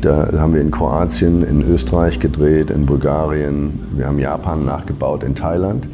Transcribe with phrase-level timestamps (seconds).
[0.00, 5.34] Da haben wir in Kroatien, in Österreich gedreht, in Bulgarien, wir haben Japan nachgebaut, in
[5.34, 5.88] Thailand,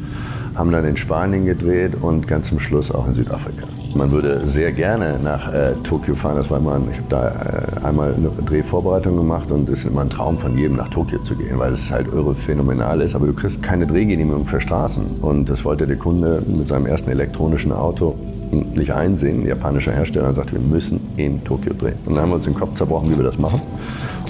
[0.55, 3.65] haben dann in Spanien gedreht und ganz zum Schluss auch in Südafrika.
[3.95, 6.35] Man würde sehr gerne nach äh, Tokio fahren.
[6.35, 10.01] Das war immer, ich habe da äh, einmal eine Drehvorbereitung gemacht und es ist immer
[10.01, 13.15] ein Traum von jedem, nach Tokio zu gehen, weil es halt irre phänomenal ist.
[13.15, 15.21] Aber du kriegst keine Drehgenehmigung für Straßen.
[15.21, 18.15] Und das wollte der Kunde mit seinem ersten elektronischen Auto
[18.55, 21.97] nicht einsehen, ein japanischer Hersteller, und sagt, wir müssen in Tokio drehen.
[22.05, 23.61] Und dann haben wir uns den Kopf zerbrochen, wie wir das machen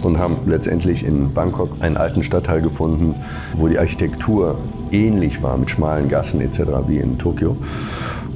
[0.05, 3.15] und haben letztendlich in Bangkok einen alten Stadtteil gefunden,
[3.55, 4.59] wo die Architektur
[4.91, 6.59] ähnlich war mit schmalen Gassen etc.
[6.87, 7.57] wie in Tokio.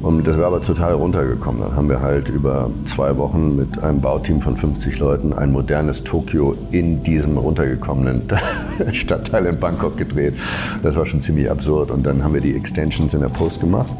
[0.01, 1.61] Und das war aber total runtergekommen.
[1.61, 6.05] Dann haben wir halt über zwei Wochen mit einem Bauteam von 50 Leuten ein modernes
[6.05, 8.21] Tokio in diesem runtergekommenen
[8.93, 10.35] Stadtteil in Bangkok gedreht.
[10.83, 11.91] Das war schon ziemlich absurd.
[11.91, 13.91] Und dann haben wir die Extensions in der Post gemacht.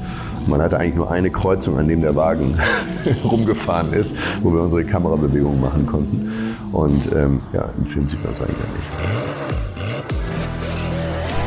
[0.47, 2.57] Man hatte eigentlich nur eine Kreuzung, an dem der Wagen
[3.25, 6.31] rumgefahren ist, wo wir unsere Kamerabewegungen machen konnten.
[6.71, 8.89] Und ähm, ja, im Film sieht man es eigentlich nicht.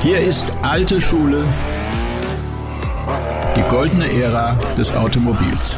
[0.03, 1.45] Hier ist alte Schule
[3.57, 5.77] die goldene Ära des Automobils.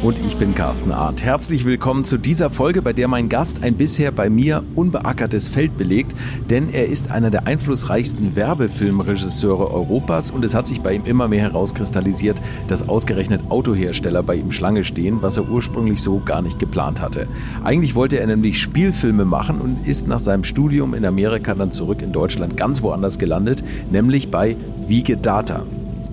[0.00, 1.24] Und ich bin Carsten Arndt.
[1.24, 5.76] Herzlich willkommen zu dieser Folge, bei der mein Gast ein bisher bei mir unbeackertes Feld
[5.76, 6.14] belegt,
[6.48, 11.26] denn er ist einer der einflussreichsten Werbefilmregisseure Europas und es hat sich bei ihm immer
[11.26, 16.60] mehr herauskristallisiert, dass ausgerechnet Autohersteller bei ihm Schlange stehen, was er ursprünglich so gar nicht
[16.60, 17.26] geplant hatte.
[17.64, 22.02] Eigentlich wollte er nämlich Spielfilme machen und ist nach seinem Studium in Amerika dann zurück
[22.02, 25.66] in Deutschland ganz woanders gelandet, nämlich bei Wiege Data.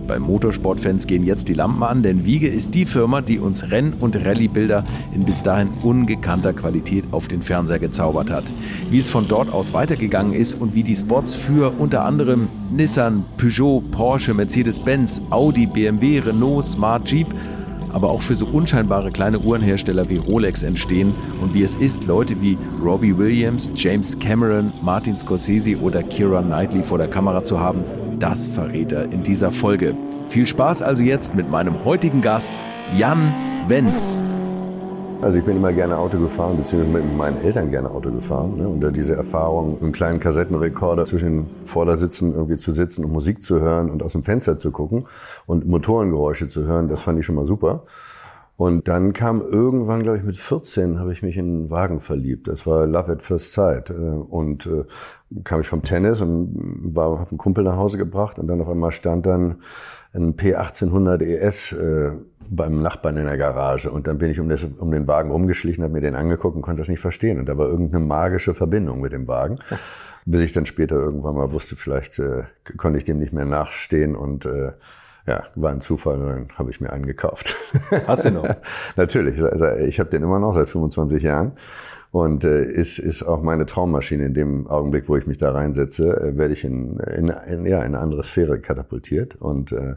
[0.07, 3.93] Bei Motorsportfans gehen jetzt die Lampen an, denn Wiege ist die Firma, die uns Renn-
[3.93, 8.53] und Rallye-Bilder in bis dahin ungekannter Qualität auf den Fernseher gezaubert hat.
[8.89, 13.25] Wie es von dort aus weitergegangen ist und wie die Spots für unter anderem Nissan,
[13.37, 17.27] Peugeot, Porsche, Mercedes-Benz, Audi, BMW, Renault, Smart Jeep
[17.95, 22.41] aber auch für so unscheinbare kleine Uhrenhersteller wie Rolex entstehen und wie es ist, Leute
[22.41, 27.85] wie Robbie Williams, James Cameron, Martin Scorsese oder Kira Knightley vor der Kamera zu haben,
[28.19, 29.95] das verrät er in dieser Folge.
[30.27, 32.59] Viel Spaß also jetzt mit meinem heutigen Gast,
[32.97, 33.33] Jan
[33.67, 34.23] Wenz.
[35.21, 38.57] Also ich bin immer gerne Auto gefahren, beziehungsweise mit meinen Eltern gerne Auto gefahren.
[38.57, 38.67] Ne?
[38.67, 43.59] Und diese Erfahrung, einen kleinen Kassettenrekorder zwischen den Vordersitzen irgendwie zu sitzen und Musik zu
[43.59, 45.07] hören und aus dem Fenster zu gucken
[45.45, 47.83] und Motorengeräusche zu hören, das fand ich schon mal super.
[48.57, 52.47] Und dann kam irgendwann, glaube ich, mit 14 habe ich mich in einen Wagen verliebt.
[52.47, 53.89] Das war Love at First Sight.
[53.89, 54.85] Äh, und äh,
[55.43, 58.69] kam ich vom Tennis und war, habe einen Kumpel nach Hause gebracht und dann auf
[58.69, 59.61] einmal stand dann
[60.13, 62.11] ein P1800 ES äh,
[62.49, 63.91] beim Nachbarn in der Garage.
[63.91, 66.61] Und dann bin ich um, das, um den Wagen rumgeschlichen, habe mir den angeguckt und
[66.61, 67.39] konnte das nicht verstehen.
[67.39, 69.59] Und da war irgendeine magische Verbindung mit dem Wagen.
[70.25, 72.43] Bis ich dann später irgendwann mal wusste, vielleicht äh,
[72.77, 74.71] konnte ich dem nicht mehr nachstehen und äh,
[75.27, 77.55] ja, war ein Zufall und dann habe ich mir einen gekauft.
[78.07, 78.47] Hast du noch?
[78.95, 81.53] Natürlich, ich habe den immer noch seit 25 Jahren
[82.11, 84.25] und äh, ist, ist auch meine Traummaschine.
[84.25, 87.79] In dem Augenblick, wo ich mich da reinsetze, äh, werde ich in, in, in, ja,
[87.79, 89.95] in eine andere Sphäre katapultiert und äh,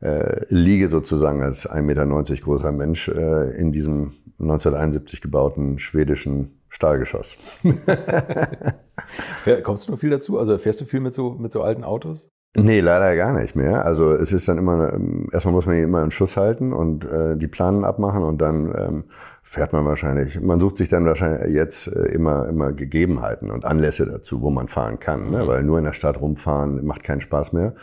[0.00, 7.62] äh, liege sozusagen als 1,90 Meter großer Mensch äh, in diesem 1971 gebauten schwedischen Stahlgeschoss.
[9.62, 10.38] Kommst du noch viel dazu?
[10.38, 12.30] Also fährst du viel mit so, mit so alten Autos?
[12.58, 13.84] Nee, leider gar nicht mehr.
[13.84, 17.04] Also es ist dann immer, ähm, erstmal muss man ihn immer einen Schuss halten und
[17.04, 19.04] äh, die Planen abmachen und dann ähm,
[19.42, 24.04] fährt man wahrscheinlich, man sucht sich dann wahrscheinlich jetzt äh, immer, immer Gegebenheiten und Anlässe
[24.04, 25.46] dazu, wo man fahren kann, ne?
[25.46, 27.74] weil nur in der Stadt rumfahren macht keinen Spaß mehr.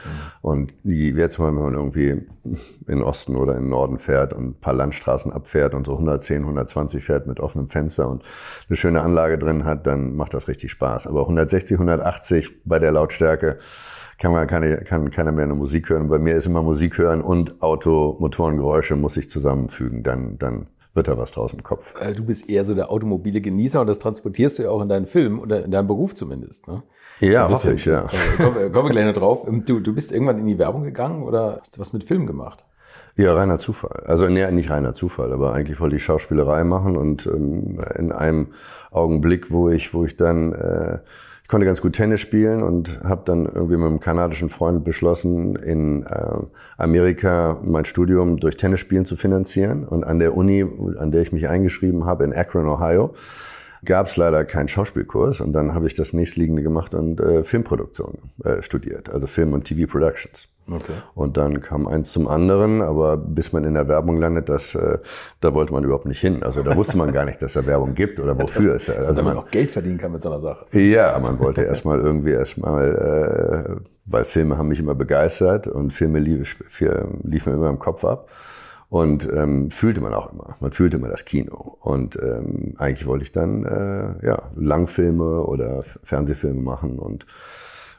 [0.41, 2.27] Und die, jetzt wenn man irgendwie
[2.87, 7.01] in Osten oder in Norden fährt und ein paar Landstraßen abfährt und so 110, 120
[7.01, 8.23] fährt mit offenem Fenster und
[8.67, 11.07] eine schöne Anlage drin hat, dann macht das richtig Spaß.
[11.07, 13.59] Aber 160, 180 bei der Lautstärke,
[14.19, 16.07] kann man keine, kann keiner mehr eine Musik hören.
[16.07, 20.03] Bei mir ist immer Musik hören und Auto, Motorengeräusche muss ich zusammenfügen.
[20.03, 21.93] Dann, dann wird da was draus im Kopf.
[21.99, 24.89] Äh, du bist eher so der automobile Genießer und das transportierst du ja auch in
[24.89, 26.67] deinen Filmen oder in deinem Beruf zumindest.
[26.67, 26.83] Ne?
[27.19, 28.07] Ja, hoffe ich, ja.
[28.37, 29.47] Kommen, kommen wir gleich noch drauf.
[29.47, 32.27] Ähm, du, du bist irgendwann in die Werbung gegangen oder hast du was mit Film
[32.27, 32.65] gemacht?
[33.15, 34.03] Ja, reiner Zufall.
[34.05, 38.53] Also nee, nicht reiner Zufall, aber eigentlich wollte ich Schauspielerei machen und ähm, in einem
[38.89, 40.99] Augenblick, wo ich, wo ich dann äh,
[41.43, 45.57] ich konnte ganz gut Tennis spielen und habe dann irgendwie mit einem kanadischen Freund beschlossen,
[45.57, 46.37] in äh,
[46.77, 49.83] Amerika mein Studium durch Tennisspielen zu finanzieren.
[49.83, 50.65] Und an der Uni,
[50.97, 53.13] an der ich mich eingeschrieben habe, in Akron, Ohio,
[53.85, 55.41] gab es leider keinen Schauspielkurs.
[55.41, 59.65] Und dann habe ich das nächstliegende gemacht und äh, Filmproduktion äh, studiert, also Film- und
[59.65, 60.47] TV-Productions.
[60.71, 60.93] Okay.
[61.13, 64.97] Und dann kam eins zum anderen, aber bis man in der Werbung landet, das, äh,
[65.41, 66.41] da wollte man überhaupt nicht hin.
[66.41, 68.89] Also da wusste man gar nicht, dass da Werbung gibt oder wofür es.
[68.89, 70.79] Also man, man auch Geld verdienen kann mit so einer Sache.
[70.79, 76.19] Ja, man wollte erstmal irgendwie erstmal, äh, weil Filme haben mich immer begeistert und Filme
[76.19, 76.55] lief,
[77.23, 78.29] liefen immer im Kopf ab.
[78.93, 80.55] Und ähm, fühlte man auch immer.
[80.59, 81.77] Man fühlte immer das Kino.
[81.81, 87.25] Und ähm, eigentlich wollte ich dann äh, ja, Langfilme oder Fernsehfilme machen und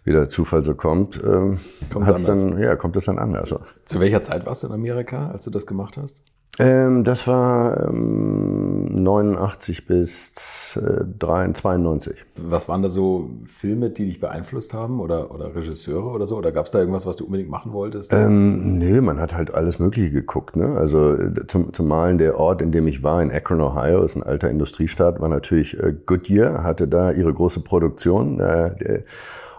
[0.05, 1.59] wie der Zufall so kommt, ähm,
[2.01, 3.55] hat's dann, ja, kommt es dann anders.
[3.85, 6.23] Zu welcher Zeit warst du in Amerika, als du das gemacht hast?
[6.59, 12.15] Ähm, das war ähm, 89 bis äh, 92.
[12.37, 16.37] Was waren da so Filme, die dich beeinflusst haben oder, oder Regisseure oder so?
[16.37, 18.13] Oder gab es da irgendwas, was du unbedingt machen wolltest?
[18.13, 20.55] Ähm, nö, man hat halt alles Mögliche geguckt.
[20.55, 20.77] Ne?
[20.77, 21.17] Also
[21.49, 25.21] zum, zumal der Ort, in dem ich war, in Akron, Ohio, ist ein alter Industriestaat,
[25.21, 28.39] war natürlich äh, Goodyear, hatte da ihre große Produktion.
[28.39, 29.03] Äh,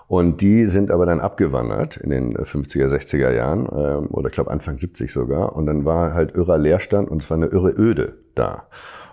[0.07, 4.51] und die sind aber dann abgewandert in den 50er, 60er Jahren ähm, oder ich glaube
[4.51, 5.55] Anfang 70 sogar.
[5.55, 8.67] Und dann war halt irrer Leerstand und es war eine irre Öde da.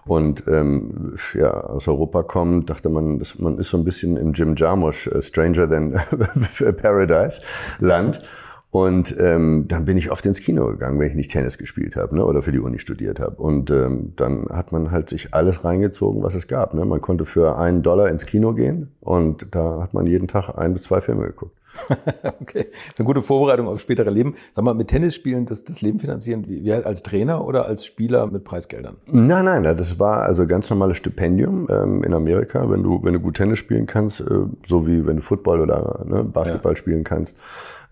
[0.04, 4.54] Und ähm, ja, aus Europa kommt, dachte man, man ist so ein bisschen im Jim
[4.56, 5.92] Jarmusch uh, Stranger Than
[6.76, 7.40] Paradise
[7.78, 8.20] Land.
[8.72, 12.16] Und ähm, dann bin ich oft ins Kino gegangen, wenn ich nicht Tennis gespielt habe
[12.16, 13.36] ne, oder für die Uni studiert habe.
[13.36, 16.72] Und ähm, dann hat man halt sich alles reingezogen, was es gab.
[16.72, 16.86] Ne?
[16.86, 20.72] Man konnte für einen Dollar ins Kino gehen und da hat man jeden Tag ein
[20.72, 21.54] bis zwei Filme geguckt.
[22.40, 24.36] okay, das ist eine gute Vorbereitung auf spätere Leben.
[24.52, 27.84] Sag mal, mit Tennis spielen das, das Leben finanzieren, wie, wie als Trainer oder als
[27.84, 28.96] Spieler mit Preisgeldern?
[29.06, 33.20] Nein, nein, das war also ganz normales Stipendium ähm, in Amerika, wenn du, wenn du
[33.20, 34.25] gut Tennis spielen kannst, äh,
[34.64, 36.76] so wie wenn du Football oder ne, Basketball ja.
[36.76, 37.36] spielen kannst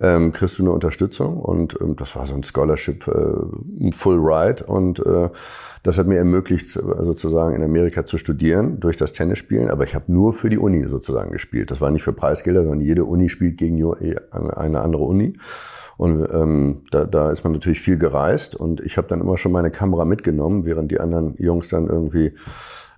[0.00, 1.38] ähm, kriegst du eine Unterstützung.
[1.38, 4.64] Und ähm, das war so ein Scholarship äh, Full Ride.
[4.64, 5.28] Und äh,
[5.82, 9.70] das hat mir ermöglicht, sozusagen in Amerika zu studieren durch das Tennisspielen.
[9.70, 11.70] Aber ich habe nur für die Uni sozusagen gespielt.
[11.70, 13.82] Das war nicht für Preisgelder, sondern jede Uni spielt gegen
[14.32, 15.34] eine andere Uni.
[16.00, 19.52] Und ähm, da, da ist man natürlich viel gereist und ich habe dann immer schon
[19.52, 22.32] meine Kamera mitgenommen, während die anderen Jungs dann irgendwie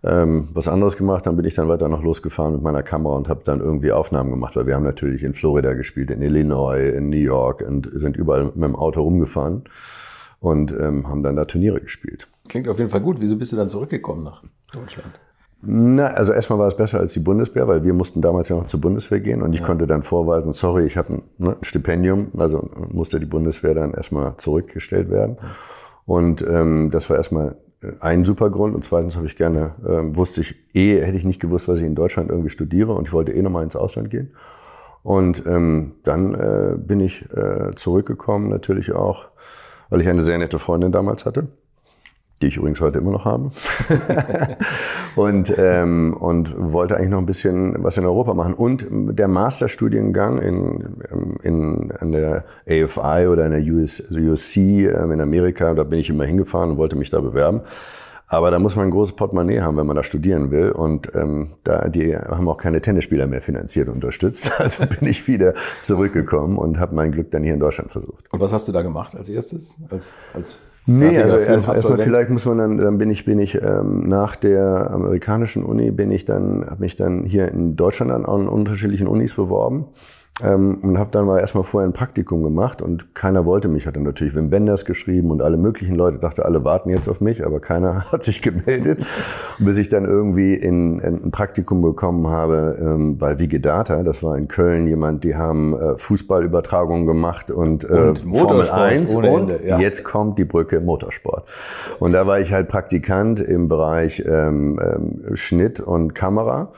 [0.05, 3.29] ähm, was anderes gemacht haben, bin ich dann weiter noch losgefahren mit meiner Kamera und
[3.29, 7.09] habe dann irgendwie Aufnahmen gemacht, weil wir haben natürlich in Florida gespielt, in Illinois, in
[7.09, 9.65] New York und sind überall mit dem Auto rumgefahren
[10.41, 12.29] und ähm, haben dann da Turniere gespielt.
[12.49, 13.19] Klingt auf jeden Fall gut.
[13.21, 15.13] Wieso bist du dann zurückgekommen nach Deutschland?
[15.65, 18.67] Na, also erstmal war es besser als die Bundeswehr, weil wir mussten damals ja noch
[18.67, 19.67] zur Bundeswehr gehen und ich ja.
[19.67, 24.37] konnte dann vorweisen, sorry, ich habe ein, ne, Stipendium, also musste die Bundeswehr dann erstmal
[24.39, 25.37] zurückgestellt werden.
[26.05, 27.55] Und ähm, das war erstmal
[28.01, 31.41] ein super Grund und zweitens habe ich gerne, äh, wusste ich eh, hätte ich nicht
[31.41, 34.33] gewusst, was ich in Deutschland irgendwie studiere und ich wollte eh nochmal ins Ausland gehen.
[35.03, 39.29] Und ähm, dann äh, bin ich äh, zurückgekommen, natürlich auch,
[39.91, 41.49] weil ich eine sehr nette Freundin damals hatte
[42.43, 43.51] die ich übrigens heute immer noch habe.
[45.17, 48.55] und, ähm, und wollte eigentlich noch ein bisschen was in Europa machen.
[48.55, 55.21] Und der Masterstudiengang in, in, in der AFI oder in der US, USC ähm, in
[55.21, 57.63] Amerika, da bin ich immer hingefahren und wollte mich da bewerben.
[58.33, 60.71] Aber da muss man ein großes Portemonnaie haben, wenn man da studieren will.
[60.71, 64.51] Und ähm, da die haben auch keine Tennisspieler mehr finanziert und unterstützt.
[64.59, 65.53] Also bin ich wieder
[65.83, 68.33] zurückgekommen und habe mein Glück dann hier in Deutschland versucht.
[68.33, 69.79] Und was hast du da gemacht als erstes?
[69.91, 70.57] Als, als
[70.87, 74.35] Nee, also erstmal erst vielleicht muss man dann, dann bin ich, bin ich ähm, nach
[74.35, 79.07] der amerikanischen Uni, bin ich dann, habe mich dann hier in Deutschland an, an unterschiedlichen
[79.07, 79.87] Unis beworben
[80.43, 83.87] ähm, und habe dann mal erstmal vorher ein Praktikum gemacht und keiner wollte mich.
[83.87, 87.45] Hatte natürlich Wim Wenders geschrieben und alle möglichen Leute dachte, alle warten jetzt auf mich,
[87.45, 89.05] aber keiner hat sich gemeldet.
[89.59, 94.39] Bis ich dann irgendwie in, in ein Praktikum bekommen habe ähm, bei Vigedata, das war
[94.39, 99.61] in Köln jemand, die haben äh, Fußballübertragungen gemacht und, äh, und Formel 1 und Ende,
[99.67, 99.79] ja.
[99.79, 101.47] jetzt kommt die Brücke Motorsport.
[101.99, 106.73] Und da war ich halt Praktikant im Bereich ähm, ähm, Schnitt und Kamera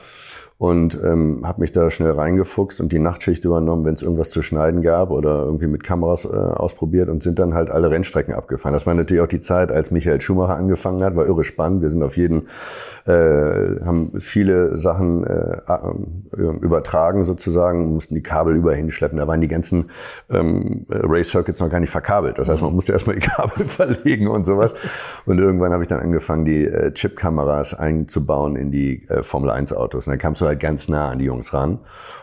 [0.57, 4.41] und ähm, habe mich da schnell reingefuchst und die Nachtschicht übernommen, wenn es irgendwas zu
[4.41, 8.73] schneiden gab oder irgendwie mit Kameras äh, ausprobiert und sind dann halt alle Rennstrecken abgefahren.
[8.73, 11.81] Das war natürlich auch die Zeit, als Michael Schumacher angefangen hat, war irre spannend.
[11.81, 12.47] Wir sind auf jeden
[13.05, 19.19] äh, haben viele Sachen äh, äh, übertragen sozusagen, mussten die Kabel überall hinschleppen.
[19.19, 19.91] Da waren die ganzen
[20.29, 22.39] ähm, Race Circuits noch gar nicht verkabelt.
[22.39, 24.73] Das heißt, man musste erstmal die Kabel verlegen und sowas.
[25.25, 29.73] Und irgendwann habe ich dann angefangen, die äh, Chip-Kameras einzubauen in die äh, Formel 1
[29.73, 30.07] Autos.
[30.07, 31.79] Und dann kamst du halt ganz nah an die Jungs ran.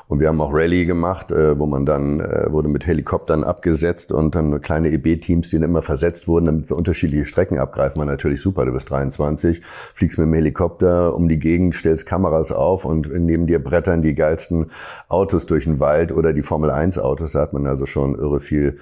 [0.08, 4.12] Und wir haben auch Rallye gemacht, äh, wo man dann äh, wurde mit Helikoptern abgesetzt
[4.12, 7.98] und dann kleine EB-Teams, die dann immer versetzt wurden, damit wir unterschiedliche Strecken abgreifen.
[7.98, 8.66] War natürlich super.
[8.66, 9.62] Du bist 23,
[9.94, 14.14] fliegst mit dem Helikopter um die Gegend, stellst Kameras auf und neben dir brettern die
[14.14, 14.70] geilsten
[15.08, 17.32] Autos durch den Wald oder die Formel 1 Autos.
[17.32, 18.78] Da hat man also schon irre viel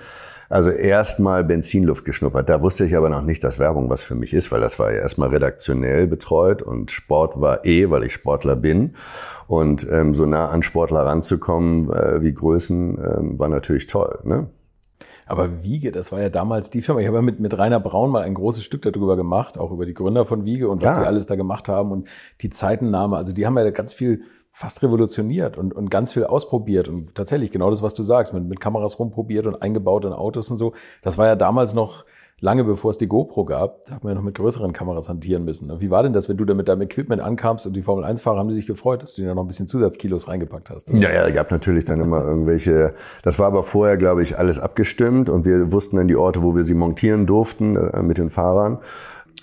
[0.50, 2.48] also erstmal Benzinluft geschnuppert.
[2.48, 4.92] Da wusste ich aber noch nicht, dass Werbung was für mich ist, weil das war
[4.92, 8.94] ja erstmal redaktionell betreut und Sport war eh, weil ich Sportler bin.
[9.46, 14.18] Und ähm, so nah an Sportler ranzukommen äh, wie Größen ähm, war natürlich toll.
[14.24, 14.50] Ne?
[15.26, 17.00] Aber Wiege, das war ja damals die Firma.
[17.00, 19.86] Ich habe ja mit, mit Rainer Braun mal ein großes Stück darüber gemacht, auch über
[19.86, 21.02] die Gründer von Wiege und was ja.
[21.02, 22.08] die alles da gemacht haben und
[22.40, 23.16] die Zeitennahme.
[23.16, 27.50] Also die haben ja ganz viel fast revolutioniert und, und ganz viel ausprobiert und tatsächlich
[27.50, 30.74] genau das, was du sagst, mit, mit Kameras rumprobiert und eingebaut in Autos und so.
[31.02, 32.04] Das war ja damals noch
[32.40, 35.44] lange bevor es die GoPro gab, da hat man ja noch mit größeren Kameras hantieren
[35.44, 35.70] müssen.
[35.80, 38.48] Wie war denn das, wenn du da mit deinem Equipment ankamst und die Formel-1-Fahrer haben
[38.48, 40.88] die sich gefreut, dass du da noch ein bisschen Zusatzkilos reingepackt hast?
[40.90, 45.28] Ja, ja, gab natürlich dann immer irgendwelche, das war aber vorher, glaube ich, alles abgestimmt
[45.28, 48.78] und wir wussten dann die Orte, wo wir sie montieren durften äh, mit den Fahrern.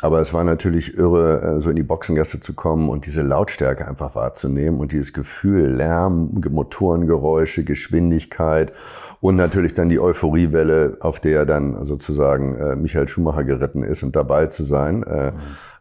[0.02, 3.88] Aber es war natürlich irre, äh, so in die Boxengasse zu kommen und diese Lautstärke
[3.88, 8.74] einfach wahrzunehmen und dieses Gefühl, Lärm, Motorengeräusche, Geschwindigkeit
[9.22, 14.16] und natürlich dann die Euphoriewelle, auf der dann sozusagen äh, Michael Schumacher geritten ist und
[14.16, 15.32] dabei zu sein, äh,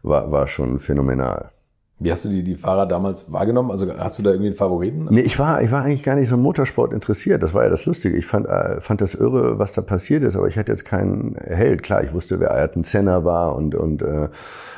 [0.01, 1.51] war, war schon phänomenal.
[1.99, 3.71] Wie hast du die, die Fahrer damals wahrgenommen?
[3.71, 5.07] Also hast du da irgendwie einen Favoriten?
[5.09, 7.41] Nee, ich war, ich war eigentlich gar nicht so im Motorsport interessiert.
[7.41, 8.15] Das war ja das Lustige.
[8.15, 11.35] Ich fand, äh, fand das irre, was da passiert ist, aber ich hatte jetzt keinen
[11.35, 11.81] Held.
[11.81, 14.29] Klar, ich wusste, wer Ayrton Senna war und, und äh,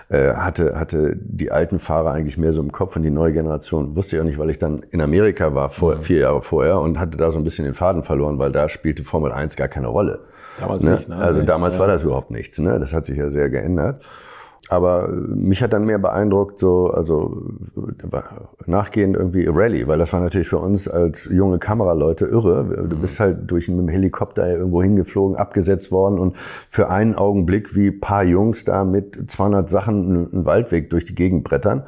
[0.07, 3.95] äh, hatte, hatte die alten Fahrer eigentlich mehr so im Kopf und die neue Generation
[3.95, 6.01] wusste ich auch nicht, weil ich dann in Amerika war, vor, mhm.
[6.03, 9.03] vier Jahre vorher und hatte da so ein bisschen den Faden verloren, weil da spielte
[9.03, 10.21] Formel 1 gar keine Rolle.
[10.59, 10.95] Damals ne?
[10.95, 11.17] nicht, ne?
[11.17, 11.81] Also damals ja.
[11.81, 12.57] war das überhaupt nichts.
[12.59, 12.79] Ne?
[12.79, 14.03] Das hat sich ja sehr geändert.
[14.69, 17.41] Aber mich hat dann mehr beeindruckt, so, also
[18.67, 22.87] nachgehend irgendwie Rallye, weil das war natürlich für uns als junge Kameraleute irre.
[22.87, 26.37] Du bist halt durch mit dem Helikopter irgendwo hingeflogen, abgesetzt worden und
[26.69, 31.43] für einen Augenblick wie paar Jungs da mit 200 Sachen einen Waldweg durch die Gegend
[31.43, 31.83] brettern.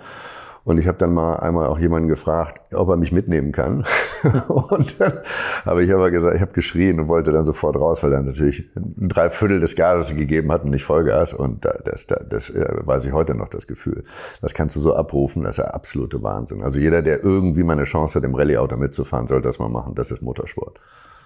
[0.64, 3.84] Und ich habe dann mal einmal auch jemanden gefragt, ob er mich mitnehmen kann.
[4.48, 5.20] und dann
[5.66, 8.70] habe ich aber gesagt, ich habe geschrien und wollte dann sofort raus, weil er natürlich
[8.76, 11.34] drei Viertel des Gases gegeben hat und nicht Vollgas.
[11.34, 14.04] Und das, das, das äh, weiß ich heute noch, das Gefühl.
[14.42, 16.62] Das kannst du so abrufen, das ist ja absolute Wahnsinn.
[16.62, 19.96] Also jeder, der irgendwie mal eine Chance hat, im Rallye-Auto mitzufahren, sollte das mal machen.
[19.96, 20.80] Das ist Motorsport.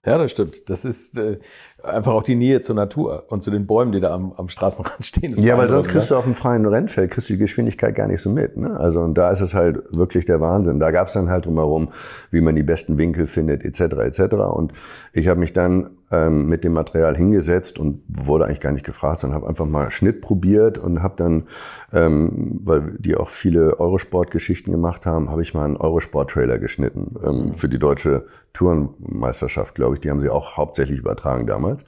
[0.06, 0.70] Ja, das stimmt.
[0.70, 1.40] Das ist äh,
[1.84, 5.06] einfach auch die Nähe zur Natur und zu den Bäumen, die da am, am Straßenrand
[5.06, 5.34] stehen.
[5.38, 6.16] Ja, weil sonst kriegst ne?
[6.16, 8.56] du auf dem freien Rennfeld kriegst du die Geschwindigkeit gar nicht so mit.
[8.58, 8.80] Ne?
[8.80, 10.80] Also und da ist es halt wirklich der Wahnsinn.
[10.80, 11.90] Da gab es dann halt drumherum,
[12.32, 13.96] wie man die besten Winkel findet, etc.
[13.98, 14.36] etc.
[14.36, 14.74] Und
[15.14, 19.20] ich habe mich dann ähm, mit dem Material hingesetzt und wurde eigentlich gar nicht gefragt,
[19.20, 21.44] sondern habe einfach mal Schnitt probiert und habe dann,
[21.92, 27.54] ähm, weil die auch viele Eurosport-Geschichten gemacht haben, habe ich mal einen Eurosport-Trailer geschnitten ähm,
[27.54, 30.02] für die deutsche Tourenmeisterschaft, glaube ich.
[30.02, 31.84] Die haben sie auch hauptsächlich übertragen damals.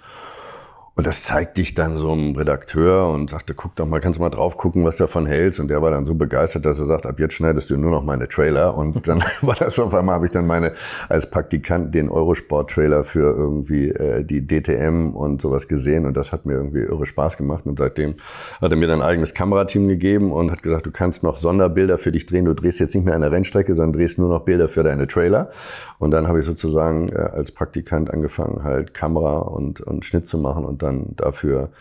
[0.98, 4.24] Und das zeigt dich dann so einem Redakteur und sagte, guck doch mal, kannst du
[4.24, 5.60] mal drauf gucken, was du davon hältst.
[5.60, 8.04] Und der war dann so begeistert, dass er sagt, ab jetzt schneidest du nur noch
[8.04, 8.76] meine Trailer.
[8.76, 10.72] Und dann war das auf einmal, habe ich dann meine,
[11.08, 16.08] als Praktikant den Eurosport-Trailer für irgendwie äh, die DTM und sowas gesehen.
[16.08, 17.68] Und das hat mir irgendwie irre Spaß gemacht.
[17.68, 18.16] Und seitdem
[18.60, 22.00] hat er mir dann ein eigenes Kamerateam gegeben und hat gesagt, du kannst noch Sonderbilder
[22.00, 22.46] für dich drehen.
[22.46, 25.06] Du drehst jetzt nicht mehr an der Rennstrecke, sondern drehst nur noch Bilder für deine
[25.06, 25.52] Trailer.
[26.00, 30.40] Und dann habe ich sozusagen äh, als Praktikant angefangen, halt Kamera und, und Schnitt zu
[30.40, 31.72] machen und dann dafür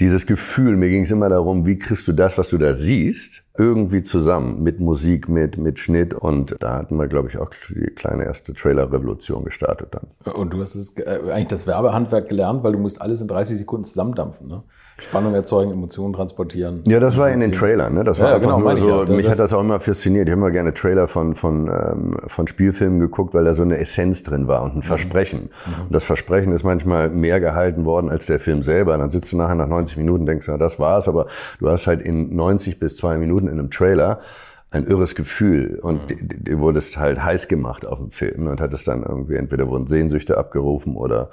[0.00, 3.44] dieses Gefühl, mir ging es immer darum, wie kriegst du das, was du da siehst,
[3.56, 6.14] irgendwie zusammen mit Musik, mit, mit Schnitt.
[6.14, 10.34] Und da hatten wir, glaube ich, auch die kleine erste Trailer-Revolution gestartet dann.
[10.34, 13.58] Und du hast es, äh, eigentlich das Werbehandwerk gelernt, weil du musst alles in 30
[13.58, 14.48] Sekunden zusammendampfen.
[14.48, 14.62] Ne?
[15.02, 16.82] Spannung erzeugen, Emotionen transportieren.
[16.84, 17.94] Ja, das war in den Trailern.
[17.94, 18.04] Ne?
[18.04, 19.04] Das war ja, einfach genau, nur so.
[19.04, 19.16] Ja.
[19.16, 20.28] Mich hat das auch immer fasziniert.
[20.28, 23.78] Ich habe immer gerne Trailer von von ähm, von Spielfilmen geguckt, weil da so eine
[23.78, 24.82] Essenz drin war und ein mhm.
[24.82, 25.50] Versprechen.
[25.66, 25.82] Mhm.
[25.84, 28.96] Und das Versprechen ist manchmal mehr gehalten worden als der Film selber.
[28.96, 31.08] Dann sitzt du nachher nach 90 Minuten, denkst du, na, das war's.
[31.08, 31.26] Aber
[31.58, 34.20] du hast halt in 90 bis zwei Minuten in einem Trailer
[34.72, 36.44] ein irres Gefühl und mhm.
[36.44, 40.38] dir wurdest halt heiß gemacht auf dem Film und hattest dann irgendwie entweder wurden Sehnsüchte
[40.38, 41.28] abgerufen oder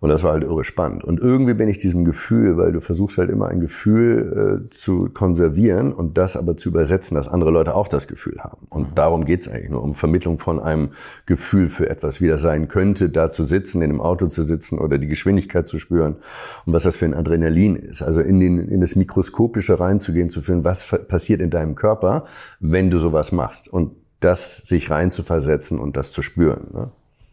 [0.00, 1.04] und das war halt irre spannend.
[1.04, 5.10] Und irgendwie bin ich diesem Gefühl, weil du versuchst halt immer ein Gefühl äh, zu
[5.12, 8.66] konservieren und das aber zu übersetzen, dass andere Leute auch das Gefühl haben.
[8.70, 8.94] Und mhm.
[8.94, 10.90] darum geht's eigentlich nur, um Vermittlung von einem
[11.26, 14.78] Gefühl für etwas, wie das sein könnte, da zu sitzen, in einem Auto zu sitzen
[14.78, 16.16] oder die Geschwindigkeit zu spüren
[16.64, 18.00] und was das für ein Adrenalin ist.
[18.00, 22.24] Also in, den, in das Mikroskopische reinzugehen, zu fühlen, was passiert in deinem Körper,
[22.58, 23.68] wenn du sowas machst.
[23.68, 26.68] Und das sich reinzuversetzen und das zu spüren.
[26.72, 26.90] Ne?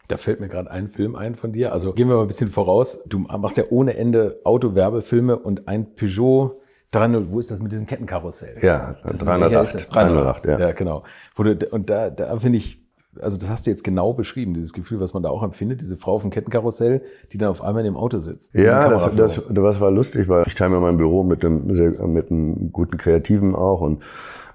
[0.07, 1.73] Da fällt mir gerade ein Film ein von dir.
[1.73, 2.99] Also gehen wir mal ein bisschen voraus.
[3.07, 6.61] Du machst ja ohne Ende Autowerbefilme und ein Peugeot
[6.91, 8.59] 300, wo ist das mit diesem Kettenkarussell?
[8.61, 9.93] Ja, 308.
[9.93, 10.59] 308, ja.
[10.59, 11.03] Ja, genau.
[11.35, 12.86] Und da, da finde ich,
[13.21, 15.97] also das hast du jetzt genau beschrieben, dieses Gefühl, was man da auch empfindet, diese
[15.97, 18.53] Frau vom Kettenkarussell, die dann auf einmal in dem Auto sitzt.
[18.55, 22.31] Ja, das, das, das war lustig, weil ich teile mir mein Büro mit einem, mit
[22.31, 24.01] einem guten Kreativen auch und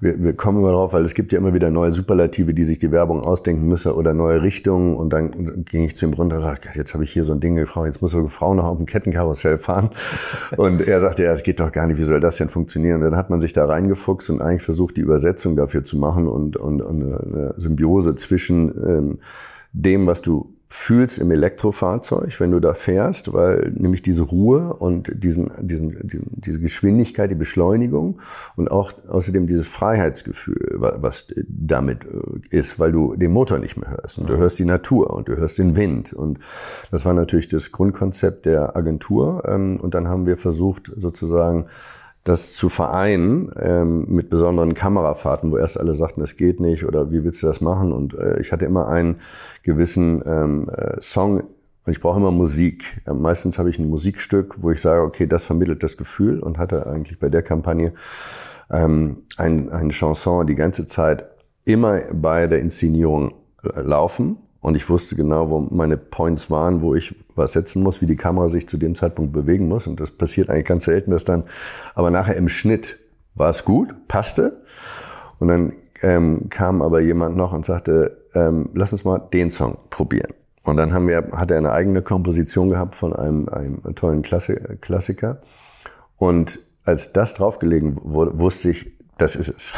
[0.02, 2.81] wir, wir kommen immer drauf, weil es gibt ja immer wieder neue Superlative, die sich
[2.81, 4.97] die Werbung ausdenken müssen oder neue Richtungen.
[4.97, 7.38] Und dann ging ich zu ihm runter und sagte, jetzt habe ich hier so ein
[7.38, 9.90] Ding gefragt, jetzt muss so eine Frau noch auf dem Kettenkarussell fahren.
[10.57, 12.97] Und er sagte, ja, es geht doch gar nicht, wie soll das denn funktionieren?
[12.97, 16.26] Und dann hat man sich da reingefuchst und eigentlich versucht, die Übersetzung dafür zu machen
[16.26, 19.18] und, und, und eine Symbiose zwischen ähm,
[19.73, 25.12] dem, was du fühlst im Elektrofahrzeug, wenn du da fährst, weil nämlich diese Ruhe und
[25.23, 25.99] diesen, diesen,
[26.35, 28.21] diese Geschwindigkeit, die Beschleunigung
[28.56, 33.90] und auch außerdem dieses Freiheitsgefühl, was damit äh, ist, weil du den Motor nicht mehr
[33.90, 36.14] hörst und du hörst die Natur und du hörst den Wind.
[36.14, 36.38] Und
[36.90, 41.66] das war natürlich das Grundkonzept der Agentur ähm, und dann haben wir versucht sozusagen
[42.25, 47.11] das zu vereinen ähm, mit besonderen Kamerafahrten, wo erst alle sagten, das geht nicht oder
[47.11, 47.93] wie willst du das machen?
[47.93, 49.17] Und äh, ich hatte immer einen
[49.62, 51.41] gewissen ähm, äh, Song
[51.85, 53.02] und ich brauche immer Musik.
[53.07, 56.59] Äh, meistens habe ich ein Musikstück, wo ich sage, okay, das vermittelt das Gefühl und
[56.59, 57.93] hatte eigentlich bei der Kampagne
[58.71, 61.26] ähm, ein, eine Chanson die ganze Zeit
[61.64, 66.95] immer bei der Inszenierung äh, laufen und ich wusste genau, wo meine Points waren, wo
[66.95, 69.88] ich was setzen muss, wie die Kamera sich zu dem Zeitpunkt bewegen muss.
[69.88, 71.45] Und das passiert eigentlich ganz selten, dass dann,
[71.97, 72.99] aber nachher im Schnitt
[73.35, 74.62] war es gut, passte.
[75.40, 79.78] Und dann ähm, kam aber jemand noch und sagte, ähm, lass uns mal den Song
[79.90, 80.33] probieren.
[80.62, 85.40] Und dann haben wir, hat er eine eigene Komposition gehabt von einem, einem tollen Klassiker.
[86.19, 88.92] Und als das draufgelegen wurde, wusste ich,
[89.23, 89.73] das ist es.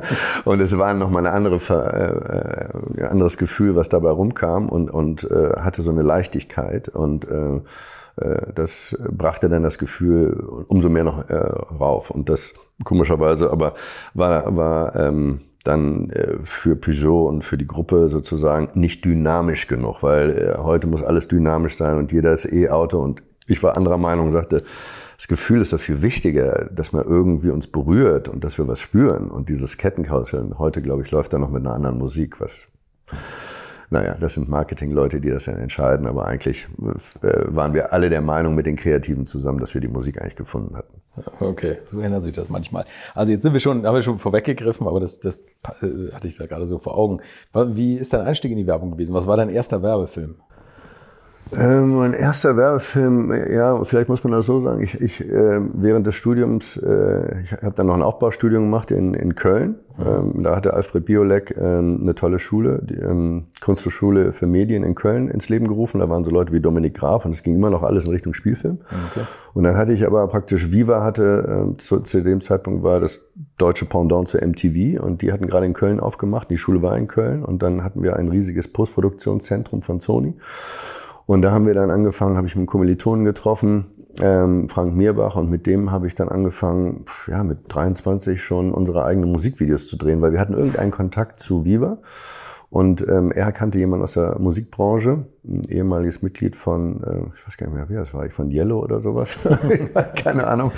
[0.44, 5.24] und es war nochmal ein andere, äh, äh, anderes Gefühl, was dabei rumkam und, und
[5.30, 7.60] äh, hatte so eine Leichtigkeit und äh,
[8.16, 10.32] äh, das brachte dann das Gefühl
[10.68, 12.10] umso mehr noch äh, rauf.
[12.10, 13.74] Und das komischerweise aber
[14.14, 20.02] war, war ähm, dann äh, für Peugeot und für die Gruppe sozusagen nicht dynamisch genug,
[20.02, 23.98] weil äh, heute muss alles dynamisch sein und jeder ist E-Auto und ich war anderer
[23.98, 24.62] Meinung, sagte,
[25.16, 28.80] das Gefühl ist doch viel wichtiger, dass man irgendwie uns berührt und dass wir was
[28.80, 29.30] spüren.
[29.30, 32.68] Und dieses Kettenkarussell, heute glaube ich, läuft da noch mit einer anderen Musik, was,
[33.88, 36.66] naja, das sind Marketingleute, die das ja entscheiden, aber eigentlich
[37.22, 40.36] äh, waren wir alle der Meinung mit den Kreativen zusammen, dass wir die Musik eigentlich
[40.36, 41.00] gefunden hatten.
[41.40, 42.84] Okay, so ändert sich das manchmal.
[43.14, 45.36] Also jetzt sind wir schon, haben wir schon vorweggegriffen, aber das, das
[45.80, 47.20] äh, hatte ich da gerade so vor Augen.
[47.52, 49.14] Wie ist dein Einstieg in die Werbung gewesen?
[49.14, 50.36] Was war dein erster Werbefilm?
[51.54, 54.82] Ähm, mein erster Werbefilm, ja, vielleicht muss man das so sagen.
[54.82, 59.14] Ich, ich äh, während des Studiums, äh, ich habe dann noch ein Aufbaustudium gemacht in,
[59.14, 59.76] in Köln.
[60.04, 64.94] Ähm, da hatte Alfred Biolek ähm, eine tolle Schule, die ähm, Kunsthochschule für Medien in
[64.96, 66.00] Köln ins Leben gerufen.
[66.00, 68.34] Da waren so Leute wie Dominik Graf und es ging immer noch alles in Richtung
[68.34, 68.78] Spielfilm.
[69.10, 69.24] Okay.
[69.54, 73.20] Und dann hatte ich aber praktisch Viva hatte äh, zu, zu dem Zeitpunkt war das
[73.56, 76.50] deutsche Pendant zur MTV und die hatten gerade in Köln aufgemacht.
[76.50, 80.34] Die Schule war in Köln und dann hatten wir ein riesiges Postproduktionszentrum von Sony.
[81.26, 83.86] Und da haben wir dann angefangen, habe ich mit Kommilitonen getroffen,
[84.20, 89.04] ähm, Frank Mierbach, und mit dem habe ich dann angefangen, ja, mit 23 schon unsere
[89.04, 91.98] eigenen Musikvideos zu drehen, weil wir hatten irgendeinen Kontakt zu Viva.
[92.70, 97.56] Und ähm, er kannte jemanden aus der Musikbranche, ein ehemaliges Mitglied von, äh, ich weiß
[97.56, 99.38] gar nicht mehr, wer das war, ich von Yellow oder sowas,
[100.16, 100.72] keine Ahnung.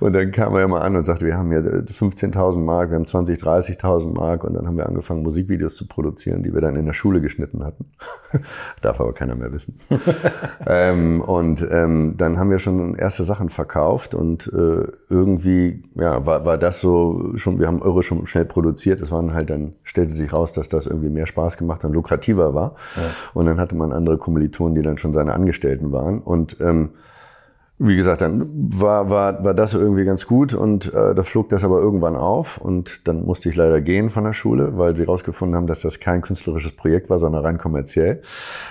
[0.00, 3.06] Und dann kam er immer an und sagte, wir haben hier 15.000 Mark, wir haben
[3.06, 6.86] 20, 30.000 Mark und dann haben wir angefangen, Musikvideos zu produzieren, die wir dann in
[6.86, 7.86] der Schule geschnitten hatten.
[8.82, 9.80] Darf aber keiner mehr wissen.
[10.66, 16.44] ähm, und ähm, dann haben wir schon erste Sachen verkauft und äh, irgendwie ja, war,
[16.44, 19.00] war das so schon, wir haben Euro schon schnell produziert.
[19.00, 22.54] Es waren halt dann, stellte sich raus, dass das irgendwie mehr Spaß gemacht und lukrativer
[22.54, 22.74] war.
[22.96, 23.02] Ja.
[23.34, 26.20] Und dann hatte man andere andere Kommilitonen, die dann schon seine Angestellten waren.
[26.20, 26.90] Und ähm,
[27.82, 31.64] wie gesagt, dann war, war, war das irgendwie ganz gut und äh, da flog das
[31.64, 35.56] aber irgendwann auf und dann musste ich leider gehen von der Schule, weil sie rausgefunden
[35.56, 38.20] haben, dass das kein künstlerisches Projekt war, sondern rein kommerziell.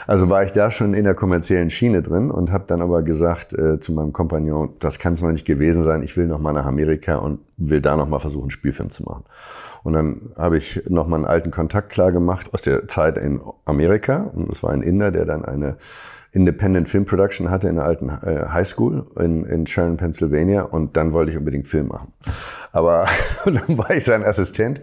[0.06, 3.54] Also war ich da schon in der kommerziellen Schiene drin und habe dann aber gesagt
[3.54, 6.54] äh, zu meinem Kompagnon, das kann es noch nicht gewesen sein, ich will noch mal
[6.54, 9.24] nach Amerika und will da noch mal versuchen, Spielfilm zu machen.
[9.84, 13.42] Und dann habe ich noch mal einen alten Kontakt klar gemacht aus der Zeit in
[13.66, 14.30] Amerika.
[14.34, 15.78] Und es war ein Inder, der dann eine
[16.32, 20.64] Independent Film Production hatte in der alten äh, High School in, in Sharon, Pennsylvania.
[20.64, 22.14] Und dann wollte ich unbedingt Film machen.
[22.72, 23.08] Aber
[23.46, 24.82] dann war ich sein Assistent.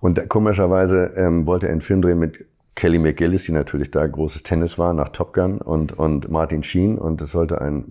[0.00, 4.42] Und komischerweise ähm, wollte er einen Film drehen mit Kelly McGillis, die natürlich da großes
[4.42, 6.96] Tennis war, nach Top Gun und, und Martin Sheen.
[6.96, 7.84] Und es sollte ein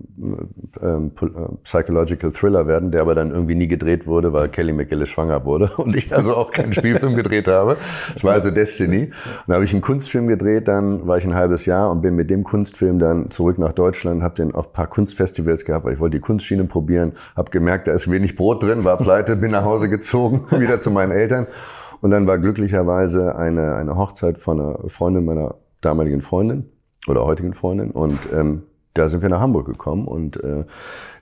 [0.82, 5.08] ähm, äh, Psychological Thriller werden, der aber dann irgendwie nie gedreht wurde, weil Kelly McGillis
[5.10, 7.76] schwanger wurde und ich also auch keinen Spielfilm gedreht habe.
[8.16, 9.04] Es war also Destiny.
[9.04, 9.12] Und
[9.46, 12.28] da habe ich einen Kunstfilm gedreht, dann war ich ein halbes Jahr und bin mit
[12.28, 16.00] dem Kunstfilm dann zurück nach Deutschland, habe den auf ein paar Kunstfestivals gehabt, weil ich
[16.00, 19.64] wollte die Kunstschiene probieren, habe gemerkt, da ist wenig Brot drin, war pleite, bin nach
[19.64, 21.46] Hause gezogen, wieder zu meinen Eltern
[22.00, 26.70] und dann war glücklicherweise eine, eine Hochzeit von einer Freundin meiner damaligen Freundin
[27.08, 27.90] oder heutigen Freundin.
[27.90, 28.62] Und ähm,
[28.94, 30.64] da sind wir nach Hamburg gekommen und äh,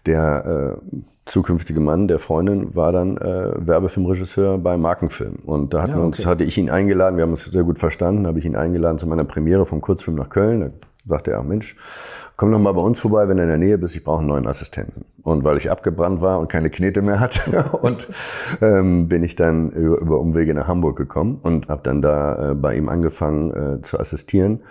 [0.06, 5.36] der äh, zukünftige Mann der Freundin war dann äh, Werbefilmregisseur bei Markenfilm.
[5.44, 6.06] Und da hatten ja, okay.
[6.06, 8.98] uns, hatte ich ihn eingeladen, wir haben uns sehr gut verstanden, habe ich ihn eingeladen
[8.98, 10.60] zu meiner Premiere vom Kurzfilm nach Köln.
[10.60, 10.70] Da
[11.04, 11.76] sagte er, Mensch,
[12.38, 14.28] komm doch mal bei uns vorbei, wenn du in der Nähe bist, ich brauche einen
[14.28, 15.04] neuen Assistenten.
[15.22, 18.08] Und weil ich abgebrannt war und keine Knete mehr hatte, und
[18.62, 22.76] ähm, bin ich dann über, Umwege nach Hamburg gekommen und habe dann da äh, bei
[22.76, 24.62] ihm angefangen äh, zu assistieren.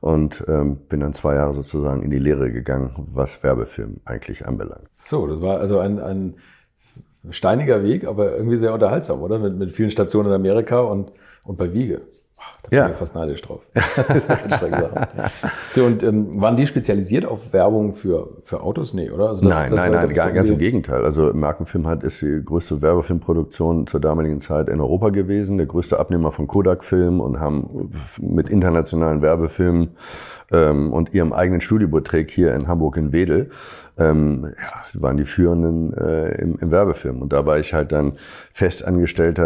[0.00, 4.84] und ähm, bin dann zwei Jahre sozusagen in die Lehre gegangen, was Werbefilm eigentlich anbelangt.
[4.98, 6.34] So, das war also ein, ein
[7.30, 9.38] steiniger Weg, aber irgendwie sehr unterhaltsam, oder?
[9.38, 11.10] Mit, mit vielen Stationen in Amerika und,
[11.46, 12.02] und bei Wiege.
[12.62, 12.88] Da bin Ja.
[12.88, 13.60] ich fast neidisch drauf.
[13.74, 15.08] das ist ja eine strenge Sache.
[15.74, 18.94] So, und ähm, waren die spezialisiert auf Werbung für, für Autos?
[18.94, 19.28] Nee, oder?
[19.28, 21.04] Also das- nein, das nein, nein, gar, ganz im Gegenteil.
[21.04, 25.98] Also Markenfilm hat ist die größte Werbefilmproduktion zur damaligen Zeit in Europa gewesen, der größte
[26.00, 29.90] Abnehmer von Kodak-Film und haben mit internationalen Werbefilmen
[30.50, 33.50] ähm, und ihrem eigenen Studiobetrieb hier in Hamburg in Wedel
[33.96, 37.22] ähm, ja, waren die führenden äh, im, im Werbefilm.
[37.22, 38.14] Und da war ich halt dann
[38.52, 39.42] festangestellter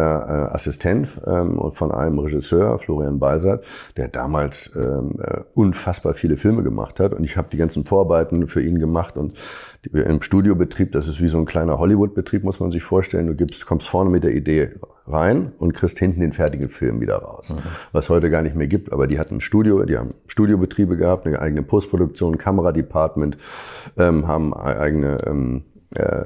[0.50, 6.62] äh, Assistent ähm, von einem Regisseur, Florian Beisert, der damals ähm, äh, unfassbar viele Filme
[6.62, 7.12] gemacht hat.
[7.12, 9.16] Und ich habe die ganzen Vorarbeiten für ihn gemacht.
[9.16, 9.38] Und
[9.92, 13.26] im Studiobetrieb, das ist wie so ein kleiner Hollywood-Betrieb, muss man sich vorstellen.
[13.26, 14.70] Du gibst, kommst vorne mit der Idee
[15.10, 17.54] rein und kriegst hinten den fertigen Film wieder raus.
[17.92, 18.92] Was heute gar nicht mehr gibt.
[18.92, 23.36] Aber die hatten ein Studio, die haben Studiobetriebe gehabt, eine eigene Postproduktion, Kameradepartment,
[23.96, 26.24] ähm, haben eigene ähm, äh,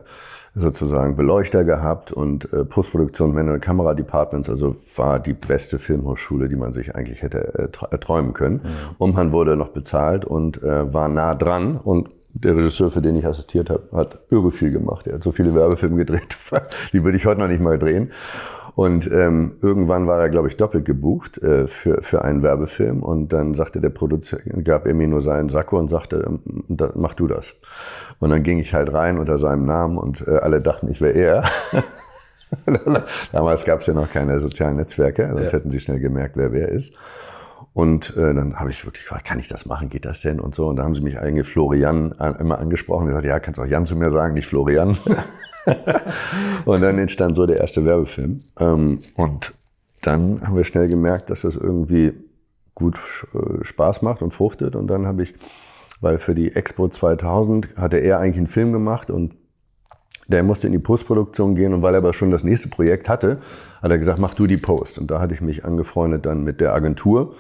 [0.55, 6.73] sozusagen Beleuchter gehabt und äh, Postproduktion, Manual Kameradepartments, also war die beste Filmhochschule, die man
[6.73, 8.61] sich eigentlich hätte äh, äh, träumen können.
[8.99, 13.17] Und man wurde noch bezahlt und äh, war nah dran und der Regisseur, für den
[13.17, 15.07] ich assistiert habe, hat irre viel gemacht.
[15.07, 16.37] Er hat so viele Werbefilme gedreht,
[16.93, 18.11] die würde ich heute noch nicht mal drehen.
[18.75, 23.03] Und ähm, irgendwann war er, glaube ich, doppelt gebucht äh, für, für einen Werbefilm.
[23.03, 26.41] Und dann sagte der Produzent, gab er mir nur seinen Sakko und sagte, ähm,
[26.95, 27.55] mach du das.
[28.19, 31.13] Und dann ging ich halt rein unter seinem Namen und äh, alle dachten, ich wäre
[31.13, 31.45] er.
[33.33, 35.59] Damals gab es ja noch keine sozialen Netzwerke, sonst Ja.
[35.59, 36.95] hätten sie schnell gemerkt, wer wer ist.
[37.75, 40.55] Und äh, dann habe ich wirklich gefragt, kann ich das machen, geht das denn und
[40.55, 40.67] so.
[40.67, 43.67] Und da haben sie mich eigentlich Florian an, immer angesprochen und gesagt, ja, kannst auch
[43.67, 44.97] Jan zu mir sagen, nicht Florian.
[46.67, 48.43] und dann entstand so der erste Werbefilm.
[48.59, 49.55] Ähm, und
[50.03, 52.13] dann haben wir schnell gemerkt, dass das irgendwie
[52.75, 52.99] gut
[53.35, 54.77] äh, Spaß macht und fruchtet.
[54.77, 55.35] Und dann habe ich,
[56.03, 59.35] weil für die Expo 2000 hatte er eigentlich einen Film gemacht und
[60.33, 63.39] der musste in die Postproduktion gehen und weil er aber schon das nächste Projekt hatte,
[63.81, 64.99] hat er gesagt, mach du die Post.
[64.99, 67.35] Und da hatte ich mich angefreundet dann mit der Agentur.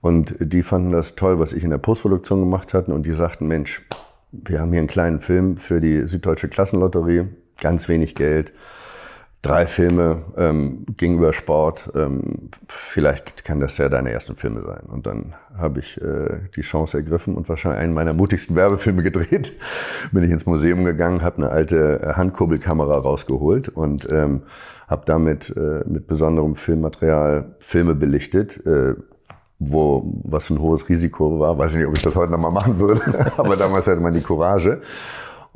[0.00, 3.46] Und die fanden das toll, was ich in der Postproduktion gemacht hatte und die sagten,
[3.48, 3.82] Mensch,
[4.30, 7.28] wir haben hier einen kleinen Film für die Süddeutsche Klassenlotterie,
[7.60, 8.52] ganz wenig Geld,
[9.46, 14.82] drei Filme, ähm, ging Sport, ähm, vielleicht kann das ja deine ersten Filme sein.
[14.88, 19.52] Und dann habe ich äh, die Chance ergriffen und wahrscheinlich einen meiner mutigsten Werbefilme gedreht.
[20.12, 24.42] Bin ich ins Museum gegangen, habe eine alte äh, Handkurbelkamera rausgeholt und ähm,
[24.88, 28.64] habe damit äh, mit besonderem Filmmaterial Filme belichtet.
[28.66, 28.94] Äh,
[29.58, 32.50] wo was ein hohes Risiko war, weiß ich nicht, ob ich das heute noch mal
[32.50, 33.00] machen würde,
[33.38, 34.82] aber damals hatte man die Courage.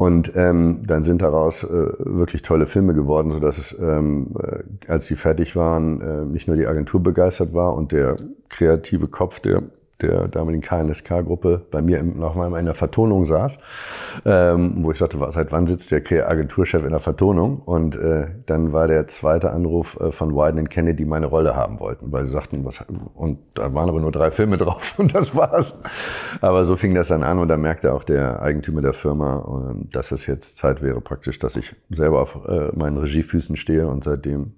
[0.00, 4.90] Und ähm, dann sind daraus äh, wirklich tolle Filme geworden, so dass es, ähm, äh,
[4.90, 8.16] als sie fertig waren, äh, nicht nur die Agentur begeistert war und der
[8.48, 9.62] kreative Kopf der
[10.02, 13.58] der damaligen KNSK-Gruppe bei mir noch mal in einer Vertonung saß,
[14.24, 17.58] ähm, wo ich sagte, was, seit wann sitzt der Agenturchef in der Vertonung?
[17.58, 21.56] Und äh, dann war der zweite Anruf äh, von Wyden und Kennedy, die meine Rolle
[21.56, 22.84] haben wollten, weil sie sagten, was,
[23.14, 25.80] und da waren aber nur drei Filme drauf und das war's.
[26.40, 29.86] Aber so fing das dann an und da merkte auch der Eigentümer der Firma, äh,
[29.92, 34.04] dass es jetzt Zeit wäre praktisch, dass ich selber auf äh, meinen Regiefüßen stehe und
[34.04, 34.54] seitdem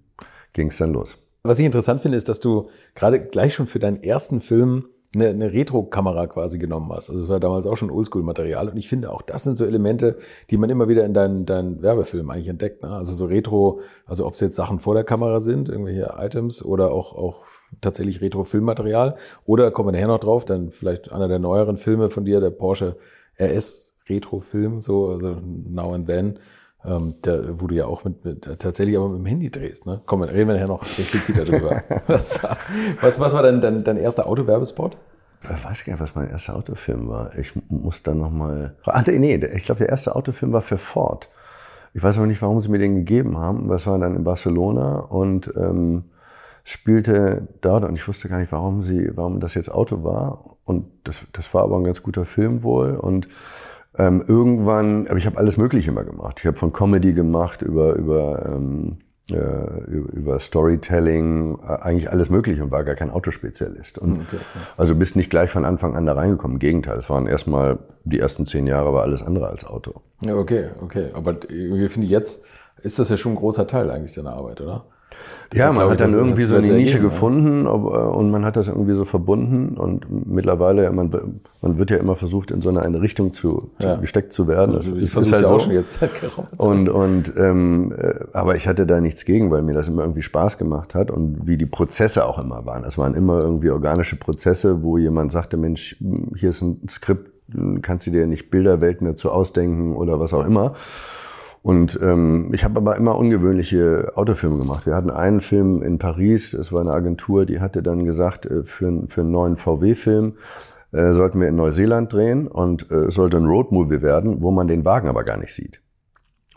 [0.52, 1.18] ging es dann los.
[1.44, 5.29] Was ich interessant finde, ist, dass du gerade gleich schon für deinen ersten Film eine,
[5.29, 7.11] eine Retro-Kamera quasi genommen hast.
[7.11, 8.68] Also es war damals auch schon Oldschool-Material.
[8.68, 10.18] Und ich finde auch, das sind so Elemente,
[10.51, 12.83] die man immer wieder in deinen, deinen Werbefilmen eigentlich entdeckt.
[12.83, 12.90] Ne?
[12.90, 16.92] Also so Retro, also ob es jetzt Sachen vor der Kamera sind, irgendwelche Items oder
[16.92, 17.44] auch, auch
[17.81, 19.16] tatsächlich Retro-Filmmaterial.
[19.44, 22.51] Oder kommen wir nachher noch drauf, dann vielleicht einer der neueren Filme von dir, der
[22.51, 22.96] Porsche
[23.40, 26.38] RS Retro-Film, so, also Now and Then.
[26.85, 30.01] Ähm, der, wo du ja auch mit, mit tatsächlich aber mit dem Handy drehst, ne?
[30.05, 31.83] Komm, reden wir nachher noch expliziter drüber.
[32.09, 32.57] was, war,
[33.01, 34.99] was, was war denn dein, dein erster Autowerbespot?
[35.45, 37.37] Ich weiß gar nicht, was mein erster Autofilm war.
[37.38, 38.77] Ich muss dann noch mal.
[38.85, 41.29] Ah, nee, ich glaube, der erste Autofilm war für Ford.
[41.95, 43.68] Ich weiß aber nicht, warum sie mir den gegeben haben.
[43.68, 46.05] Das war dann in Barcelona und ähm,
[46.64, 50.42] spielte dort und ich wusste gar nicht, warum sie, warum das jetzt Auto war.
[50.64, 53.29] Und das, das war aber ein ganz guter Film wohl und
[53.98, 56.38] ähm, irgendwann, aber ich habe alles Mögliche immer gemacht.
[56.40, 58.98] Ich habe von Comedy gemacht über über ähm,
[59.31, 59.35] äh,
[59.87, 63.98] über, über Storytelling, äh, eigentlich alles Mögliche und war gar kein Autospezialist.
[63.98, 64.38] Und Okay.
[64.76, 66.57] also bist nicht gleich von Anfang an da reingekommen.
[66.57, 69.94] Im Gegenteil, es waren erstmal die ersten zehn Jahre war alles andere als Auto.
[70.24, 71.11] Ja, okay, okay.
[71.14, 72.46] Aber irgendwie finde ich jetzt,
[72.83, 74.87] ist das ja schon ein großer Teil eigentlich deiner Arbeit, oder?
[75.55, 78.57] Ja, man hat dann irgendwie so eine Nische ergeben, gefunden ob, äh, und man hat
[78.57, 82.83] das irgendwie so verbunden und mittlerweile, man, man wird ja immer versucht, in so eine,
[82.83, 83.97] eine Richtung zu, ja.
[83.97, 84.75] gesteckt zu werden.
[84.75, 85.55] Das, das ist halt so.
[85.55, 86.11] auch schon jetzt seit
[86.57, 90.23] Und, und ähm, äh, aber ich hatte da nichts gegen, weil mir das immer irgendwie
[90.23, 92.85] Spaß gemacht hat und wie die Prozesse auch immer waren.
[92.85, 95.97] Es waren immer irgendwie organische Prozesse, wo jemand sagte, Mensch,
[96.37, 97.31] hier ist ein Skript,
[97.83, 100.75] kannst du dir nicht Bilderwelten dazu ausdenken oder was auch immer.
[101.62, 104.85] Und ähm, ich habe aber immer ungewöhnliche Autofilme gemacht.
[104.85, 108.64] Wir hatten einen Film in Paris, das war eine Agentur, die hatte dann gesagt, äh,
[108.64, 110.35] für, für einen neuen VW-Film
[110.90, 114.66] äh, sollten wir in Neuseeland drehen und äh, es sollte ein Roadmovie werden, wo man
[114.66, 115.81] den Wagen aber gar nicht sieht.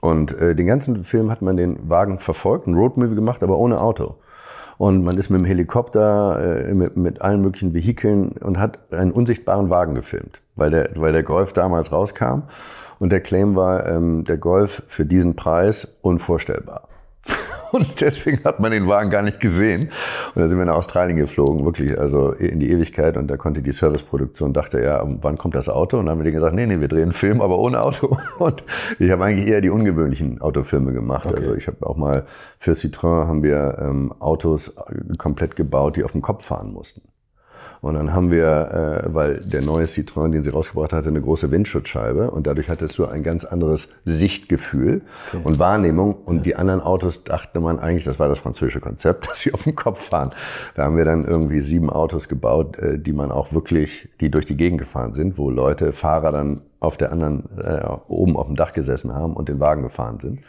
[0.02, 3.80] Und äh, den ganzen Film hat man den Wagen verfolgt, ein Roadmovie gemacht, aber ohne
[3.80, 4.16] Auto.
[4.78, 9.12] Und man ist mit dem Helikopter, äh, mit, mit allen möglichen Vehikeln und hat einen
[9.12, 12.44] unsichtbaren Wagen gefilmt, weil der, weil der Golf damals rauskam.
[13.06, 16.88] Und der Claim war, ähm, der Golf für diesen Preis unvorstellbar.
[17.72, 19.92] Und deswegen hat man den Wagen gar nicht gesehen.
[20.34, 23.16] Und da sind wir nach Australien geflogen, wirklich, also in die Ewigkeit.
[23.16, 26.00] Und da konnte die Serviceproduktion, dachte, ja, wann kommt das Auto?
[26.00, 28.18] Und dann haben wir denen gesagt, nee, nee, wir drehen einen Film, aber ohne Auto.
[28.40, 28.64] Und
[28.98, 31.28] ich habe eigentlich eher die ungewöhnlichen Autofilme gemacht.
[31.28, 31.36] Okay.
[31.36, 32.26] Also ich habe auch mal
[32.58, 34.74] für Citroën haben wir ähm, Autos
[35.20, 37.04] komplett gebaut, die auf dem Kopf fahren mussten.
[37.86, 41.52] Und dann haben wir, äh, weil der neue Citroën, den sie rausgebracht hatte, eine große
[41.52, 45.42] Windschutzscheibe und dadurch hattest du ein ganz anderes Sichtgefühl okay.
[45.44, 46.16] und Wahrnehmung.
[46.16, 46.42] Und ja.
[46.42, 49.76] die anderen Autos dachte man eigentlich, das war das französische Konzept, dass sie auf dem
[49.76, 50.32] Kopf fahren.
[50.74, 54.48] Da haben wir dann irgendwie sieben Autos gebaut, äh, die man auch wirklich, die durch
[54.48, 58.56] die Gegend gefahren sind, wo Leute, Fahrer dann auf der anderen, äh, oben auf dem
[58.56, 60.40] Dach gesessen haben und den Wagen gefahren sind.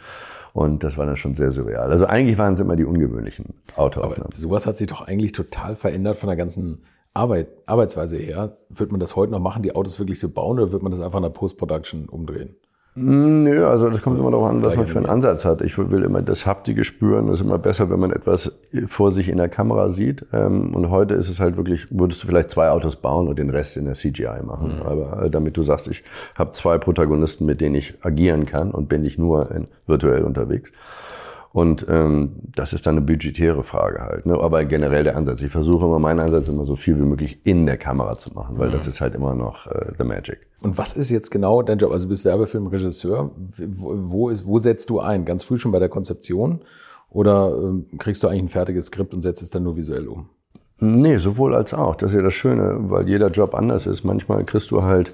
[0.53, 1.91] Und das war dann schon sehr surreal.
[1.91, 4.23] Also eigentlich waren es immer die ungewöhnlichen Autoaufnahmen.
[4.23, 6.79] Aber sowas hat sich doch eigentlich total verändert von der ganzen
[7.17, 10.71] Arbeit, Arbeitsweise her, wird man das heute noch machen, die Autos wirklich so bauen oder
[10.71, 12.55] wird man das einfach in der Post-Production umdrehen?
[12.99, 15.61] Nö, also das kommt immer darauf an, was man für einen Ansatz hat.
[15.61, 17.27] Ich will immer das Haptige spüren.
[17.27, 20.25] Es ist immer besser, wenn man etwas vor sich in der Kamera sieht.
[20.33, 23.51] Ähm, und heute ist es halt wirklich, würdest du vielleicht zwei Autos bauen und den
[23.51, 24.77] Rest in der CGI machen.
[24.77, 24.81] Mhm.
[24.81, 26.03] Aber äh, damit du sagst, ich
[26.33, 29.47] habe zwei Protagonisten, mit denen ich agieren kann und bin nicht nur
[29.85, 30.71] virtuell unterwegs.
[31.57, 34.27] Und ähm, das ist dann eine budgetäre Frage halt.
[34.27, 34.39] Ne?
[34.39, 35.41] Aber generell der Ansatz.
[35.41, 38.59] Ich versuche immer meinen Ansatz immer so viel wie möglich in der Kamera zu machen,
[38.59, 38.73] weil mhm.
[38.73, 40.45] das ist halt immer noch äh, the magic.
[40.61, 41.91] Und was ist jetzt genau dein Job?
[41.93, 43.31] Also du bist Werbefilmregisseur.
[43.57, 45.25] Wo, wo, ist, wo setzt du ein?
[45.25, 46.61] Ganz früh schon bei der Konzeption?
[47.09, 50.29] Oder ähm, kriegst du eigentlich ein fertiges Skript und setzt es dann nur visuell um?
[50.79, 51.95] Nee, sowohl als auch.
[51.95, 54.03] Das ist ja das Schöne, weil jeder Job anders ist.
[54.03, 55.11] Manchmal kriegst du halt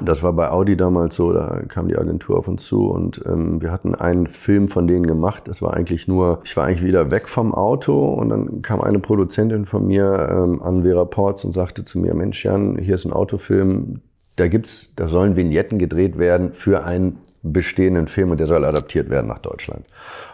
[0.00, 3.60] das war bei Audi damals so, da kam die Agentur auf uns zu und ähm,
[3.60, 5.48] wir hatten einen Film von denen gemacht.
[5.48, 9.00] Das war eigentlich nur, ich war eigentlich wieder weg vom Auto und dann kam eine
[9.00, 13.04] Produzentin von mir ähm, an Vera Ports und sagte zu mir, Mensch Jan, hier ist
[13.04, 14.00] ein Autofilm,
[14.36, 19.10] da gibt's, da sollen Vignetten gedreht werden für einen bestehenden Film und der soll adaptiert
[19.10, 19.86] werden nach Deutschland.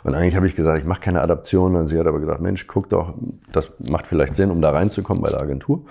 [0.03, 1.77] Und eigentlich habe ich gesagt, ich mache keine Adaption.
[1.77, 3.15] Und sie hat aber gesagt, Mensch, guck doch,
[3.53, 5.83] das macht vielleicht Sinn, um da reinzukommen bei der Agentur.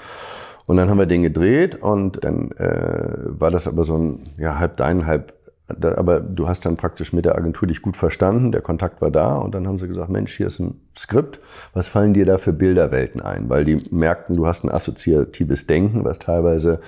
[0.66, 4.58] Und dann haben wir den gedreht und dann äh, war das aber so ein, ja,
[4.58, 5.34] halb dein, halb
[5.68, 9.10] da, aber du hast dann praktisch mit der Agentur dich gut verstanden, der Kontakt war
[9.10, 11.40] da und dann haben sie gesagt, Mensch, hier ist ein Skript,
[11.74, 13.50] was fallen dir da für Bilderwelten ein?
[13.50, 16.82] Weil die merkten, du hast ein assoziatives Denken, was teilweise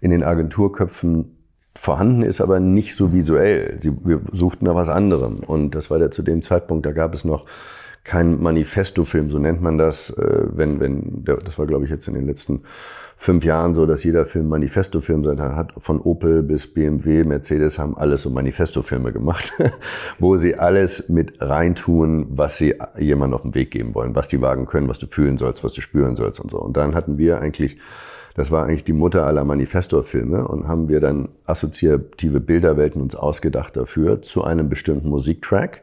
[0.00, 1.36] in den Agenturköpfen
[1.74, 3.74] vorhanden ist, aber nicht so visuell.
[3.78, 7.14] Sie, wir suchten da was anderem und das war der zu dem Zeitpunkt, da gab
[7.14, 7.46] es noch
[8.04, 12.14] keinen Manifesto-Film, so nennt man das, äh, wenn, wenn, das war glaube ich jetzt in
[12.14, 12.62] den letzten
[13.16, 15.74] fünf Jahren so, dass jeder Film Manifesto-Film sein hat.
[15.76, 19.52] Von Opel bis BMW, Mercedes haben alles so Manifesto-Filme gemacht,
[20.18, 24.40] wo sie alles mit reintun, was sie jemandem auf den Weg geben wollen, was die
[24.40, 26.58] Wagen können, was du fühlen sollst, was du spüren sollst und so.
[26.58, 27.76] Und dann hatten wir eigentlich
[28.34, 33.76] das war eigentlich die Mutter aller Manifesto-Filme und haben wir dann assoziative Bilderwelten uns ausgedacht
[33.76, 35.82] dafür zu einem bestimmten Musiktrack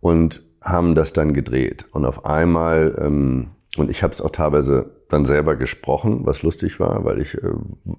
[0.00, 1.84] und haben das dann gedreht.
[1.92, 6.80] Und auf einmal, ähm, und ich habe es auch teilweise dann selber gesprochen, was lustig
[6.80, 7.52] war, weil ich äh,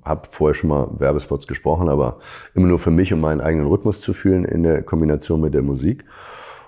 [0.06, 2.19] habe vorher schon mal Werbespots gesprochen, aber
[2.54, 5.63] immer nur für mich, um meinen eigenen Rhythmus zu fühlen in der Kombination mit der
[5.63, 6.06] Musik.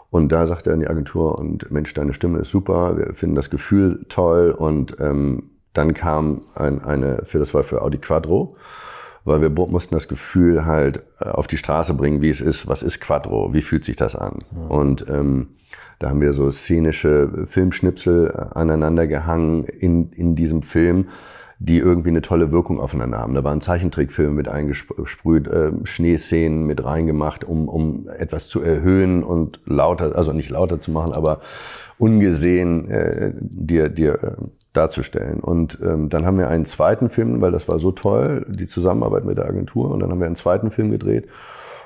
[0.09, 3.35] Und da sagte er in die Agentur, und Mensch, deine Stimme ist super, wir finden
[3.35, 4.51] das Gefühl toll.
[4.51, 8.57] Und ähm, dann kam ein, eine, für das war für Audi Quattro,
[9.23, 12.83] weil wir mussten das Gefühl halt äh, auf die Straße bringen, wie es ist, was
[12.83, 14.39] ist Quattro, wie fühlt sich das an.
[14.55, 14.67] Ja.
[14.67, 15.49] Und ähm,
[15.99, 21.09] da haben wir so szenische Filmschnipsel aneinander gehangen in, in diesem Film,
[21.59, 23.35] die irgendwie eine tolle Wirkung aufeinander haben.
[23.35, 29.59] Da waren Zeichentrickfilme mit eingesprüht, äh, Schneeszenen mit reingemacht, um, um etwas zu erhöhen und
[29.65, 31.41] lauter, also nicht lauter zu machen, aber
[31.99, 35.39] ungesehen äh, dir, dir äh, darzustellen.
[35.41, 39.25] Und ähm, dann haben wir einen zweiten Film, weil das war so toll, die Zusammenarbeit
[39.25, 41.27] mit der Agentur, und dann haben wir einen zweiten Film gedreht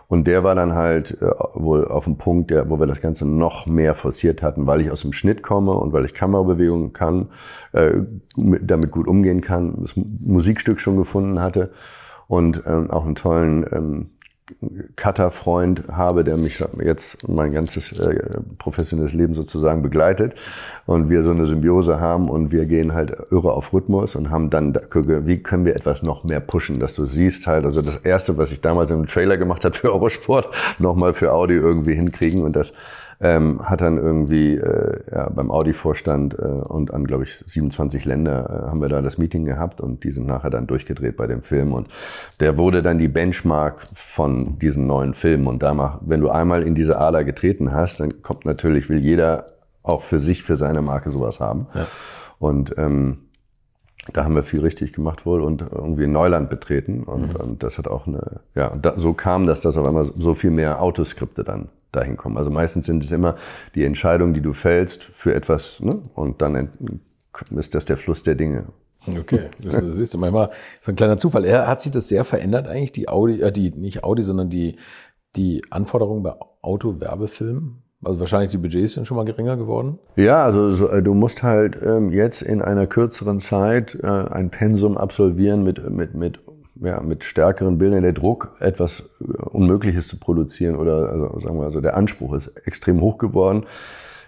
[0.07, 3.27] Und der war dann halt äh, wohl auf dem Punkt, der, wo wir das Ganze
[3.27, 7.29] noch mehr forciert hatten, weil ich aus dem Schnitt komme und weil ich Kamerabewegungen kann,
[7.71, 7.93] äh,
[8.35, 11.71] damit gut umgehen kann, das Musikstück schon gefunden hatte
[12.27, 14.09] und ähm, auch einen tollen ähm,
[14.95, 18.19] Cutter-Freund habe, der mich jetzt mein ganzes äh,
[18.57, 20.35] professionelles Leben sozusagen begleitet.
[20.85, 24.49] Und wir so eine Symbiose haben und wir gehen halt irre auf Rhythmus und haben
[24.49, 28.37] dann, wie können wir etwas noch mehr pushen, dass du siehst halt, also das erste,
[28.37, 32.55] was ich damals im Trailer gemacht habe für Eurosport, nochmal für Audi irgendwie hinkriegen und
[32.55, 32.73] das
[33.19, 38.65] ähm, hat dann irgendwie äh, ja, beim Audi-Vorstand äh, und an, glaube ich, 27 Länder
[38.65, 41.41] äh, haben wir da das Meeting gehabt und die sind nachher dann durchgedreht bei dem
[41.41, 41.87] Film und
[42.39, 46.75] der wurde dann die Benchmark von diesen neuen Filmen und da wenn du einmal in
[46.75, 49.47] diese Ader getreten hast, dann kommt natürlich, will jeder
[49.83, 51.67] auch für sich, für seine Marke sowas haben.
[51.73, 51.85] Ja.
[52.39, 53.25] Und ähm,
[54.13, 57.03] da haben wir viel richtig gemacht wohl und irgendwie Neuland betreten.
[57.03, 57.35] Und, mhm.
[57.35, 60.51] und das hat auch eine, ja, da, so kam das, dass auf einmal so viel
[60.51, 62.37] mehr Autoskripte dann dahin kommen.
[62.37, 63.35] Also meistens sind es immer
[63.73, 66.01] die Entscheidungen, die du fällst für etwas, ne?
[66.13, 66.69] Und dann
[67.55, 68.65] ist das der Fluss der Dinge.
[69.07, 71.45] Okay, das, siehst du manchmal so ein kleiner Zufall.
[71.45, 74.77] Er hat sich das sehr verändert eigentlich, die Audi, äh, die, nicht Audi, sondern die,
[75.35, 77.83] die Anforderungen bei Autowerbefilmen?
[78.03, 79.99] Also wahrscheinlich die Budgets sind schon mal geringer geworden?
[80.15, 84.49] Ja, also so, äh, du musst halt ähm, jetzt in einer kürzeren Zeit äh, ein
[84.51, 86.39] Pensum absolvieren mit, mit, mit,
[86.81, 88.03] ja, mit stärkeren Bildern.
[88.03, 92.47] Der Druck, etwas äh, Unmögliches zu produzieren oder also, sagen wir also, der Anspruch ist
[92.65, 93.65] extrem hoch geworden.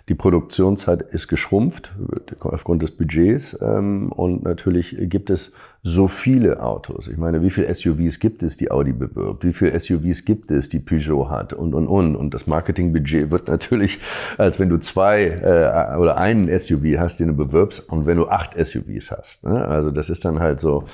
[0.10, 1.94] Die Produktionszeit ist geschrumpft
[2.40, 5.52] aufgrund des Budgets ähm, und natürlich gibt es
[5.84, 7.08] so viele Autos.
[7.08, 9.44] Ich meine, wie viele SUVs gibt es, die Audi bewirbt?
[9.44, 11.54] Wie viele SUVs gibt es, die Peugeot hat?
[11.54, 12.16] Und, und, und.
[12.16, 14.00] Und das Marketingbudget wird natürlich,
[14.38, 18.28] als wenn du zwei äh, oder einen SUV hast, den du bewirbst, und wenn du
[18.28, 19.44] acht SUVs hast.
[19.44, 19.66] Ne?
[19.66, 20.86] Also das ist dann halt so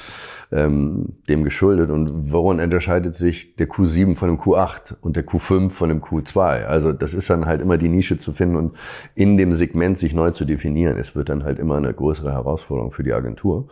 [0.52, 1.90] ähm, dem geschuldet.
[1.90, 6.66] Und woran unterscheidet sich der Q7 von dem Q8 und der Q5 von dem Q2?
[6.66, 8.76] Also das ist dann halt immer die Nische zu finden und
[9.16, 10.98] in dem Segment sich neu zu definieren.
[10.98, 13.68] Es wird dann halt immer eine größere Herausforderung für die Agentur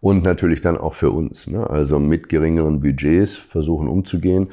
[0.00, 1.46] und natürlich dann auch für uns.
[1.46, 1.68] Ne?
[1.68, 4.50] Also mit geringeren Budgets versuchen umzugehen.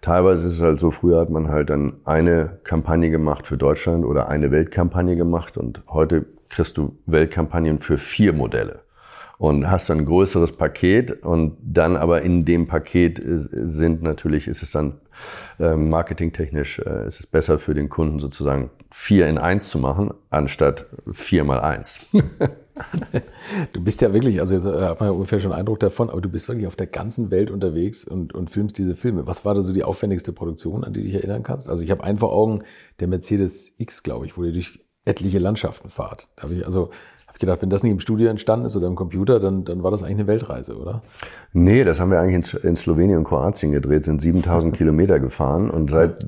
[0.00, 4.04] Teilweise ist es halt so, früher hat man halt dann eine Kampagne gemacht für Deutschland
[4.04, 8.80] oder eine Weltkampagne gemacht und heute kriegst du Weltkampagnen für vier Modelle
[9.36, 14.62] und hast dann ein größeres Paket und dann aber in dem Paket sind natürlich, ist
[14.62, 15.00] es dann
[15.58, 20.12] äh, marketingtechnisch, äh, ist es besser für den Kunden sozusagen vier in eins zu machen,
[20.28, 22.08] anstatt vier mal eins.
[23.72, 26.20] Du bist ja wirklich, also jetzt äh, hat man ja ungefähr schon Eindruck davon, aber
[26.20, 29.26] du bist wirklich auf der ganzen Welt unterwegs und, und filmst diese Filme.
[29.26, 31.68] Was war da so die aufwendigste Produktion, an die du dich erinnern kannst?
[31.68, 32.62] Also ich habe einen vor Augen,
[33.00, 36.28] der Mercedes X, glaube ich, wo ihr durch etliche Landschaften fahrt.
[36.36, 36.90] Da habe ich also
[37.40, 40.02] gedacht, wenn das nicht im Studio entstanden ist oder im Computer, dann, dann war das
[40.02, 41.02] eigentlich eine Weltreise, oder?
[41.52, 45.70] Nee, das haben wir eigentlich in, in Slowenien und Kroatien gedreht, sind 7000 Kilometer gefahren
[45.70, 46.24] und seit,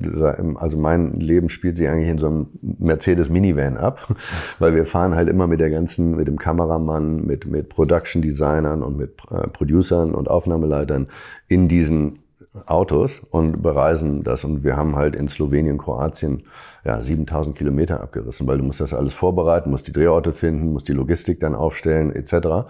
[0.55, 4.15] also mein Leben spielt sich eigentlich in so einem Mercedes Minivan ab,
[4.59, 8.83] weil wir fahren halt immer mit der ganzen, mit dem Kameramann, mit, mit Production Designern
[8.83, 11.07] und mit äh, Producern und Aufnahmeleitern
[11.47, 12.22] in diesen
[12.65, 14.43] Autos und bereisen das.
[14.43, 16.43] Und wir haben halt in Slowenien, Kroatien
[16.85, 20.87] ja, 7000 Kilometer abgerissen, weil du musst das alles vorbereiten, musst die Drehorte finden, musst
[20.87, 22.67] die Logistik dann aufstellen etc.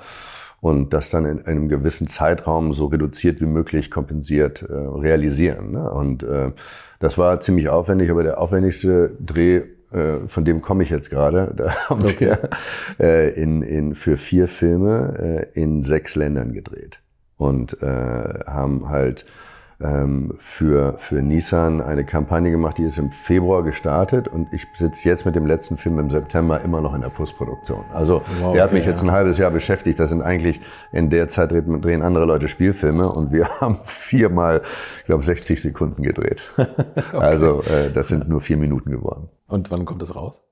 [0.61, 5.71] Und das dann in einem gewissen Zeitraum so reduziert wie möglich kompensiert äh, realisieren.
[5.71, 5.91] Ne?
[5.91, 6.51] Und äh,
[6.99, 11.53] das war ziemlich aufwendig, aber der aufwendigste Dreh äh, von dem komme ich jetzt gerade.
[11.57, 12.19] Da haben okay.
[12.19, 12.49] wir
[12.99, 16.99] äh, in, in, für vier Filme äh, in sechs Ländern gedreht
[17.37, 19.25] und äh, haben halt
[20.37, 25.25] für, für Nissan eine Kampagne gemacht, die ist im Februar gestartet und ich sitze jetzt
[25.25, 27.83] mit dem letzten Film im September immer noch in der Postproduktion.
[27.93, 29.99] Also wow, okay, der hat mich jetzt ein halbes Jahr beschäftigt.
[29.99, 30.59] Das sind eigentlich
[30.91, 34.61] in der Zeit drehen, andere Leute Spielfilme und wir haben viermal,
[34.99, 36.43] ich glaube, 60 Sekunden gedreht.
[36.57, 37.17] okay.
[37.17, 39.29] Also äh, das sind nur vier Minuten geworden.
[39.47, 40.43] Und wann kommt das raus?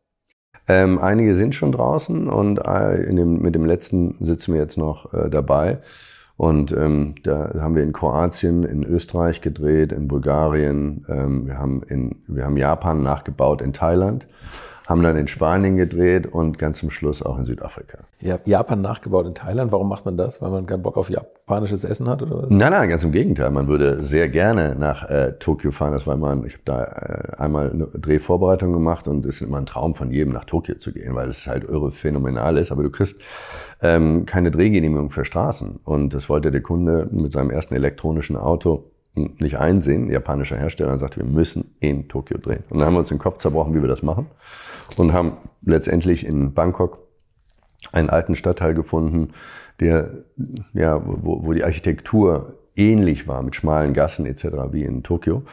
[0.67, 5.13] Ähm, einige sind schon draußen und äh, dem, mit dem letzten sitzen wir jetzt noch
[5.13, 5.79] äh, dabei.
[6.41, 11.83] Und ähm, da haben wir in Kroatien, in Österreich gedreht, in Bulgarien, ähm, wir, haben
[11.83, 14.25] in, wir haben Japan nachgebaut in Thailand,
[14.91, 17.99] haben dann in Spanien gedreht und ganz zum Schluss auch in Südafrika.
[18.19, 19.71] Ihr habt Japan nachgebaut in Thailand.
[19.71, 20.41] Warum macht man das?
[20.41, 22.49] Weil man keinen Bock auf japanisches Essen hat oder was?
[22.49, 23.49] Nein, nein, ganz im Gegenteil.
[23.51, 25.93] Man würde sehr gerne nach äh, Tokio fahren.
[25.93, 29.57] Das war immer, ich habe da äh, einmal eine Drehvorbereitung gemacht und es ist immer
[29.57, 32.71] ein Traum von jedem, nach Tokio zu gehen, weil es halt irre phänomenal ist.
[32.71, 33.21] Aber du kriegst
[33.81, 35.79] ähm, keine Drehgenehmigung für Straßen.
[35.85, 40.99] Und das wollte der Kunde mit seinem ersten elektronischen Auto nicht einsehen, japanischer Hersteller, und
[40.99, 42.63] sagte, wir müssen in Tokio drehen.
[42.69, 44.27] Und dann haben wir uns den Kopf zerbrochen, wie wir das machen.
[44.97, 46.99] Und haben letztendlich in Bangkok
[47.91, 49.33] einen alten Stadtteil gefunden,
[49.79, 50.11] der,
[50.73, 54.45] ja, wo, wo die Architektur ähnlich war mit schmalen Gassen etc.
[54.71, 55.43] wie in Tokio.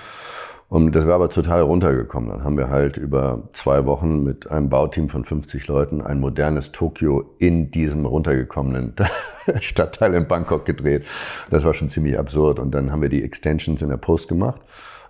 [0.68, 2.28] Und das war aber total runtergekommen.
[2.28, 6.72] Dann haben wir halt über zwei Wochen mit einem Bauteam von 50 Leuten ein modernes
[6.72, 8.94] Tokio in diesem runtergekommenen
[9.60, 11.06] Stadtteil in Bangkok gedreht.
[11.48, 12.58] Das war schon ziemlich absurd.
[12.58, 14.60] Und dann haben wir die Extensions in der Post gemacht.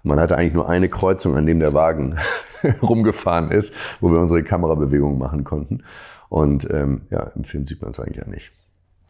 [0.03, 2.16] Man hatte eigentlich nur eine Kreuzung, an dem der Wagen
[2.82, 5.84] rumgefahren ist, wo wir unsere Kamerabewegungen machen konnten.
[6.28, 8.53] Und ähm, ja, im Film sieht man es eigentlich ja nicht.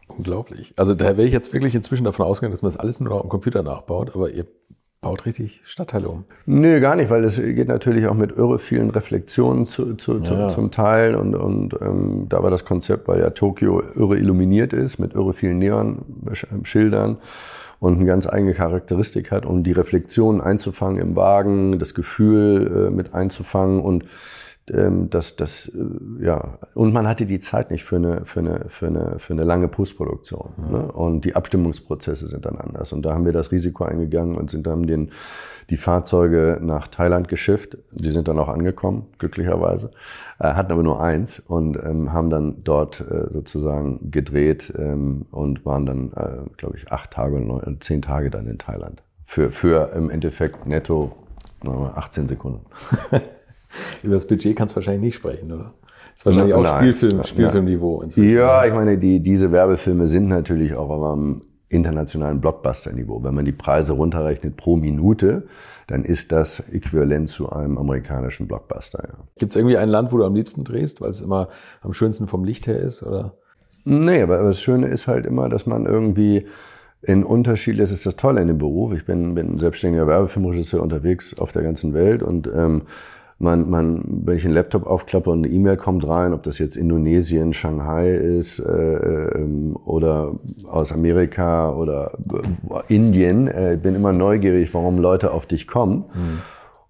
[0.09, 0.72] Unglaublich.
[0.76, 3.22] Also da wäre ich jetzt wirklich inzwischen davon ausgegangen, dass man das alles nur noch
[3.22, 4.47] am Computer nachbaut, aber ihr
[5.01, 6.24] baut richtig Stadtteile um.
[6.46, 10.49] Nö, gar nicht, weil es geht natürlich auch mit irre vielen Reflexionen zu, zu, ja,
[10.49, 11.14] zum Teil.
[11.14, 15.34] Und, und ähm, da war das Konzept, weil ja Tokio irre illuminiert ist mit irre
[15.34, 17.18] vielen Neon-Schildern
[17.80, 22.94] und eine ganz eigene Charakteristik hat, um die Reflexionen einzufangen im Wagen, das Gefühl äh,
[22.94, 23.80] mit einzufangen.
[23.80, 24.05] Und
[24.70, 28.66] ähm, das, das, äh, ja, und man hatte die Zeit nicht für eine, für eine,
[28.68, 30.50] für eine, für eine lange Postproduktion.
[30.56, 30.72] Mhm.
[30.72, 30.92] Ne?
[30.92, 32.92] Und die Abstimmungsprozesse sind dann anders.
[32.92, 35.10] Und da haben wir das Risiko eingegangen und sind dann den,
[35.70, 37.78] die Fahrzeuge nach Thailand geschifft.
[37.92, 39.90] Die sind dann auch angekommen, glücklicherweise,
[40.38, 45.64] äh, hatten aber nur eins und ähm, haben dann dort äh, sozusagen gedreht ähm, und
[45.66, 49.02] waren dann, äh, glaube ich, acht Tage oder neun, zehn Tage dann in Thailand.
[49.24, 51.12] Für, für im Endeffekt netto
[51.64, 52.64] 18 Sekunden.
[54.02, 55.74] Über das Budget kannst du wahrscheinlich nicht sprechen, oder?
[56.14, 56.66] Das ist wahrscheinlich Nein.
[56.66, 58.04] auch Spielfilm, Spielfilmniveau.
[58.16, 63.22] Ja, ich meine, die, diese Werbefilme sind natürlich auch auf einem internationalen Blockbuster-Niveau.
[63.22, 65.46] Wenn man die Preise runterrechnet pro Minute,
[65.86, 69.04] dann ist das äquivalent zu einem amerikanischen Blockbuster.
[69.06, 69.14] Ja.
[69.38, 71.48] Gibt es irgendwie ein Land, wo du am liebsten drehst, weil es immer
[71.82, 73.02] am schönsten vom Licht her ist?
[73.02, 73.34] Oder?
[73.84, 76.46] Nee, aber das Schöne ist halt immer, dass man irgendwie
[77.02, 78.92] in Unterschied, das ist das Tolle in dem Beruf.
[78.92, 82.82] Ich bin, bin selbstständiger Werbefilmregisseur unterwegs auf der ganzen Welt und ähm,
[83.39, 86.76] man, man, wenn ich einen Laptop aufklappe und eine E-Mail kommt rein, ob das jetzt
[86.76, 90.32] Indonesien, Shanghai ist äh, ähm, oder
[90.66, 96.05] aus Amerika oder äh, Indien, äh, bin immer neugierig, warum Leute auf dich kommen.
[96.14, 96.39] Mhm.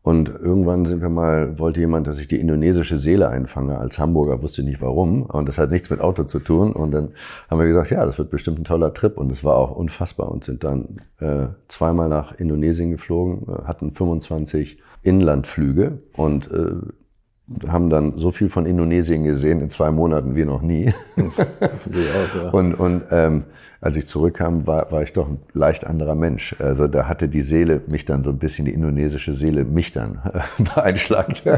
[0.09, 3.76] Und irgendwann sind wir mal, wollte jemand, dass ich die indonesische Seele einfange.
[3.76, 5.24] Als Hamburger wusste ich nicht warum.
[5.24, 6.72] Und das hat nichts mit Auto zu tun.
[6.72, 7.11] Und dann
[7.51, 9.18] haben wir gesagt, ja, das wird bestimmt ein toller Trip.
[9.18, 10.30] Und es war auch unfassbar.
[10.32, 17.88] Und sind dann äh, zweimal nach Indonesien geflogen, äh, hatten 25 Inlandflüge und äh, haben
[17.88, 20.92] dann so viel von Indonesien gesehen in zwei Monaten wie noch nie.
[21.16, 22.51] aus, ja.
[22.51, 23.44] Und, und ähm,
[23.80, 26.57] als ich zurückkam, war, war ich doch ein leicht anderer Mensch.
[26.59, 30.20] Also da hatte die Seele mich dann so ein bisschen, die indonesische Seele mich dann
[30.74, 31.44] beeinschlagt.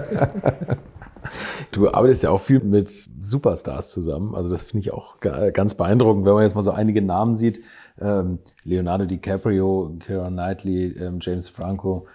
[1.70, 4.34] Du arbeitest ja auch viel mit Superstars zusammen.
[4.34, 7.60] Also das finde ich auch ganz beeindruckend, wenn man jetzt mal so einige Namen sieht.
[8.00, 12.06] Ähm, Leonardo DiCaprio, Keira Knightley, ähm, James Franco.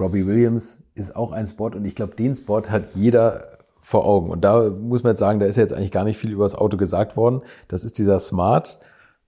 [0.00, 4.30] Robbie Williams ist auch ein Spot und ich glaube, den Spot hat jeder vor Augen.
[4.30, 6.54] Und da muss man jetzt sagen, da ist jetzt eigentlich gar nicht viel über das
[6.54, 7.42] Auto gesagt worden.
[7.68, 8.78] Das ist dieser Smart,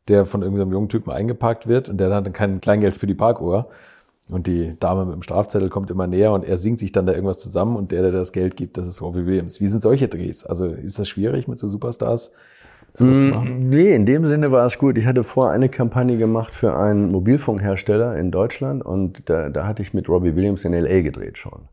[0.08, 3.14] der von irgendeinem jungen Typen eingeparkt wird und der hat dann kein Kleingeld für die
[3.14, 3.68] Parkuhr.
[4.28, 7.12] Und die Dame mit dem Strafzettel kommt immer näher und er singt sich dann da
[7.12, 9.60] irgendwas zusammen und der, der das Geld gibt, das ist Robbie Williams.
[9.60, 10.46] Wie sind solche Drehs?
[10.46, 12.32] Also ist das schwierig mit so Superstars?
[12.92, 13.68] Sowas zu machen?
[13.68, 14.98] Nee, in dem Sinne war es gut.
[14.98, 19.82] Ich hatte vor eine Kampagne gemacht für einen Mobilfunkhersteller in Deutschland und da, da hatte
[19.82, 21.68] ich mit Robbie Williams in LA gedreht schon.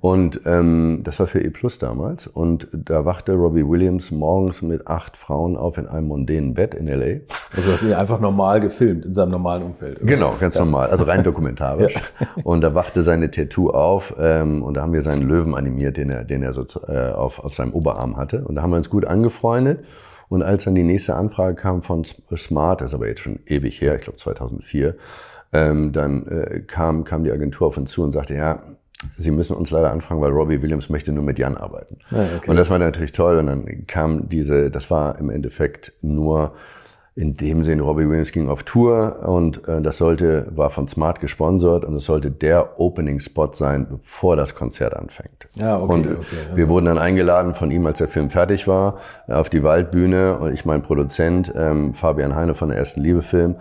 [0.00, 2.28] Und ähm, das war für E Plus damals.
[2.28, 6.86] Und da wachte Robbie Williams morgens mit acht Frauen auf in einem mondänen Bett in
[6.86, 7.22] LA.
[7.56, 10.00] Also hast ihn einfach normal gefilmt in seinem normalen Umfeld.
[10.00, 10.06] Oder?
[10.06, 10.64] Genau, ganz ja.
[10.64, 10.90] normal.
[10.90, 11.94] Also rein dokumentarisch.
[12.20, 12.26] ja.
[12.44, 16.10] Und da wachte seine Tattoo auf ähm, und da haben wir seinen Löwen animiert, den
[16.10, 18.44] er, den er so äh, auf, auf seinem Oberarm hatte.
[18.44, 19.80] Und da haben wir uns gut angefreundet.
[20.28, 23.80] Und als dann die nächste Anfrage kam von Smart, das ist aber jetzt schon ewig
[23.80, 24.94] her, ich glaube 2004,
[25.52, 28.60] ähm, dann äh, kam, kam die Agentur auf uns zu und sagte, ja,
[29.16, 31.98] Sie müssen uns leider anfangen, weil Robbie Williams möchte nur mit Jan arbeiten.
[32.10, 32.50] Ah, okay.
[32.50, 33.38] Und das war natürlich toll.
[33.38, 36.54] Und dann kam diese, das war im Endeffekt nur
[37.18, 41.20] in dem Sinne, Robbie Williams ging auf Tour und äh, das sollte, war von Smart
[41.20, 45.48] gesponsert und es sollte der Opening-Spot sein, bevor das Konzert anfängt.
[45.56, 46.16] Ja, okay, und okay,
[46.54, 46.70] wir ja.
[46.70, 50.64] wurden dann eingeladen von ihm, als der Film fertig war, auf die Waldbühne und ich
[50.64, 53.56] mein Produzent, ähm, Fabian Heine von der ersten Liebe Film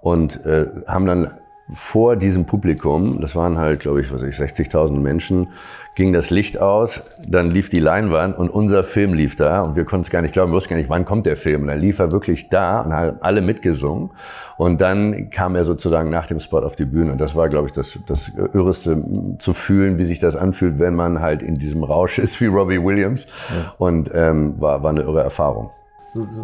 [0.00, 1.30] und äh, haben dann
[1.72, 5.48] vor diesem Publikum, das waren halt, glaube ich, was ich, 60.000 Menschen,
[5.96, 9.84] ging das Licht aus, dann lief die Leinwand und unser Film lief da und wir
[9.84, 11.62] konnten es gar nicht glauben, wir wussten gar nicht, wann kommt der Film.
[11.62, 14.10] Und dann lief er wirklich da und haben alle mitgesungen
[14.58, 17.68] und dann kam er sozusagen nach dem Spot auf die Bühne und das war, glaube
[17.68, 19.02] ich, das, das Irreste
[19.38, 22.82] zu fühlen, wie sich das anfühlt, wenn man halt in diesem Rausch ist wie Robbie
[22.82, 23.74] Williams ja.
[23.78, 25.70] und ähm, war, war eine irre Erfahrung.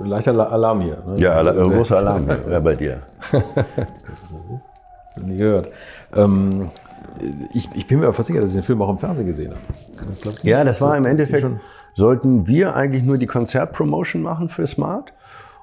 [0.05, 0.99] Leichter Alarm hier.
[1.07, 1.14] Ne?
[1.18, 3.03] Ja, großer Alarm ja, bei dir.
[5.21, 5.71] nie gehört.
[6.15, 6.71] Ähm,
[7.53, 10.07] ich, ich, bin mir fast sicher, dass ich den Film auch im Fernsehen gesehen habe.
[10.07, 11.47] Das ja, das war im Endeffekt,
[11.95, 15.13] sollten wir eigentlich nur die Konzertpromotion machen für Smart.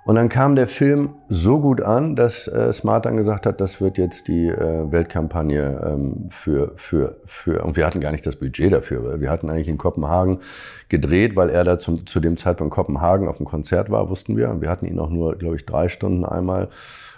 [0.06, 3.80] Und dann kam der Film so gut an, dass äh, Smart dann gesagt hat, das
[3.80, 8.38] wird jetzt die äh, Weltkampagne ähm, für, für, für, und wir hatten gar nicht das
[8.38, 10.40] Budget dafür, weil wir hatten eigentlich in Kopenhagen
[10.88, 14.36] gedreht, weil er da zum, zu dem Zeitpunkt in Kopenhagen auf dem Konzert war, wussten
[14.36, 14.50] wir.
[14.50, 16.70] Und wir hatten ihn auch nur, glaube ich, drei Stunden einmal.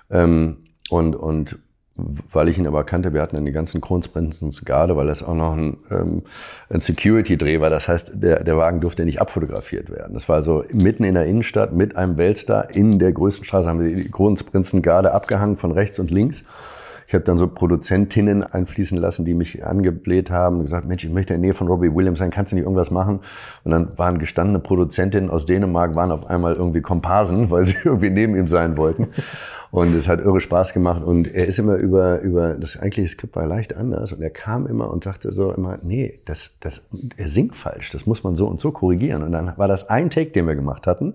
[0.09, 1.59] Ähm, und, und
[1.95, 5.35] weil ich ihn aber kannte, wir hatten dann die ganzen Kronprinzens Garde, weil das auch
[5.35, 6.23] noch ein, ähm,
[6.69, 7.69] ein Security-Dreh war.
[7.69, 10.13] Das heißt, der, der Wagen durfte nicht abfotografiert werden.
[10.13, 13.83] Das war also mitten in der Innenstadt mit einem Weltstar in der größten Straße haben
[13.83, 16.45] wir die Kronprinzen Garde abgehangen von rechts und links.
[17.11, 21.11] Ich habe dann so Produzentinnen einfließen lassen, die mich angebläht haben und gesagt, Mensch, ich
[21.11, 23.19] möchte in der Nähe von Robbie Williams sein, kannst du nicht irgendwas machen?
[23.65, 28.11] Und dann waren gestandene Produzentinnen aus Dänemark, waren auf einmal irgendwie Komparsen, weil sie irgendwie
[28.11, 29.09] neben ihm sein wollten.
[29.71, 31.01] Und es hat irre Spaß gemacht.
[31.01, 34.11] Und er ist immer über, über, das eigentliche Skript war leicht anders.
[34.11, 36.81] Und er kam immer und sagte so immer, nee, das, das,
[37.15, 37.89] er singt falsch.
[37.91, 39.23] Das muss man so und so korrigieren.
[39.23, 41.13] Und dann war das ein Take, den wir gemacht hatten.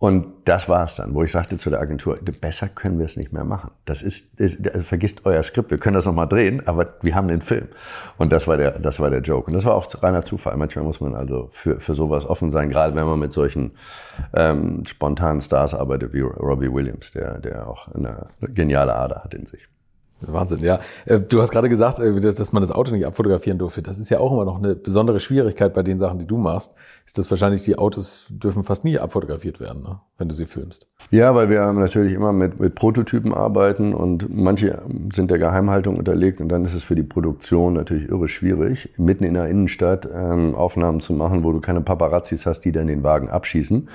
[0.00, 3.18] Und das war es dann, wo ich sagte zu der Agentur, besser können wir es
[3.18, 3.70] nicht mehr machen.
[3.84, 7.28] Das ist, ist also vergisst euer Skript, wir können das nochmal drehen, aber wir haben
[7.28, 7.68] den Film.
[8.16, 9.48] Und das war der, das war der Joke.
[9.48, 10.56] Und das war auch reiner Zufall.
[10.56, 13.72] Manchmal muss man also für, für sowas offen sein, gerade wenn man mit solchen
[14.32, 19.44] ähm, spontanen Stars arbeitet wie Robbie Williams, der, der auch eine geniale Ader hat in
[19.44, 19.68] sich.
[20.20, 20.80] Wahnsinn, ja.
[21.06, 23.82] Äh, du hast gerade gesagt, äh, dass man das Auto nicht abfotografieren durfte.
[23.82, 26.74] Das ist ja auch immer noch eine besondere Schwierigkeit bei den Sachen, die du machst.
[27.06, 30.00] Ist das wahrscheinlich, die Autos dürfen fast nie abfotografiert werden, ne?
[30.18, 30.86] wenn du sie filmst.
[31.10, 36.40] Ja, weil wir natürlich immer mit, mit Prototypen arbeiten und manche sind der Geheimhaltung unterlegt
[36.40, 40.54] und dann ist es für die Produktion natürlich irre schwierig, mitten in der Innenstadt ähm,
[40.54, 43.78] Aufnahmen zu machen, wo du keine Paparazzis hast, die dann den Wagen abschießen.
[43.78, 43.88] Mhm.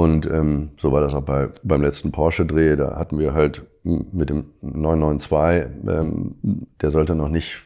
[0.00, 2.76] Und ähm, so war das auch bei, beim letzten Porsche-Dreh.
[2.76, 6.36] Da hatten wir halt mit dem 992, ähm,
[6.80, 7.58] der sollte noch nicht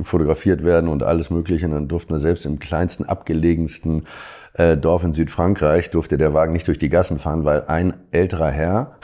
[0.00, 1.66] fotografiert werden und alles Mögliche.
[1.66, 4.06] Und dann durften wir selbst im kleinsten, abgelegensten
[4.54, 8.50] äh, Dorf in Südfrankreich, durfte der Wagen nicht durch die Gassen fahren, weil ein älterer
[8.50, 8.96] Herr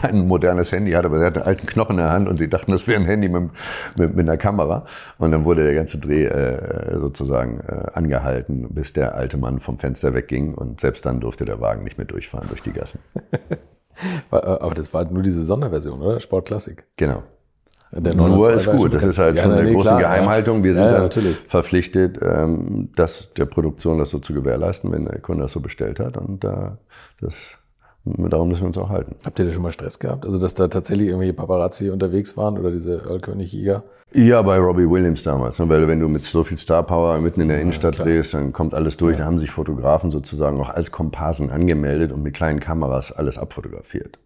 [0.00, 2.48] kein modernes Handy hat, aber er hatte einen alten Knochen in der Hand und sie
[2.48, 3.50] dachten, das wäre ein Handy mit,
[3.98, 4.86] mit, mit einer Kamera.
[5.18, 9.78] Und dann wurde der ganze Dreh äh, sozusagen äh, angehalten, bis der alte Mann vom
[9.78, 13.00] Fenster wegging und selbst dann durfte der Wagen nicht mehr durchfahren durch die Gassen.
[14.32, 16.20] Äh, aber das war nur diese Sonderversion, oder?
[16.20, 16.84] Sport Classic.
[16.96, 17.22] Genau.
[17.92, 18.94] Der Nur ist gut.
[18.94, 20.62] Das ist halt ja, schon eine nee, große klar, Geheimhaltung.
[20.62, 25.18] Wir sind ja, ja, verpflichtet, ähm, das der Produktion das so zu gewährleisten, wenn der
[25.18, 26.16] Kunde das so bestellt hat.
[26.16, 26.70] Und äh,
[27.20, 27.48] das
[28.04, 29.16] Darum müssen wir uns auch halten.
[29.24, 30.24] Habt ihr da schon mal Stress gehabt?
[30.24, 33.84] Also, dass da tatsächlich irgendwelche Paparazzi unterwegs waren oder diese Earl-König-Jäger?
[34.12, 35.58] Ja, bei Robbie Williams damals.
[35.58, 35.68] Ne?
[35.68, 38.52] Weil wenn du mit so viel Star Power mitten in der Innenstadt ja, drehst, dann
[38.52, 39.12] kommt alles durch.
[39.12, 39.20] Ja.
[39.20, 44.18] Da haben sich Fotografen sozusagen auch als Komparsen angemeldet und mit kleinen Kameras alles abfotografiert.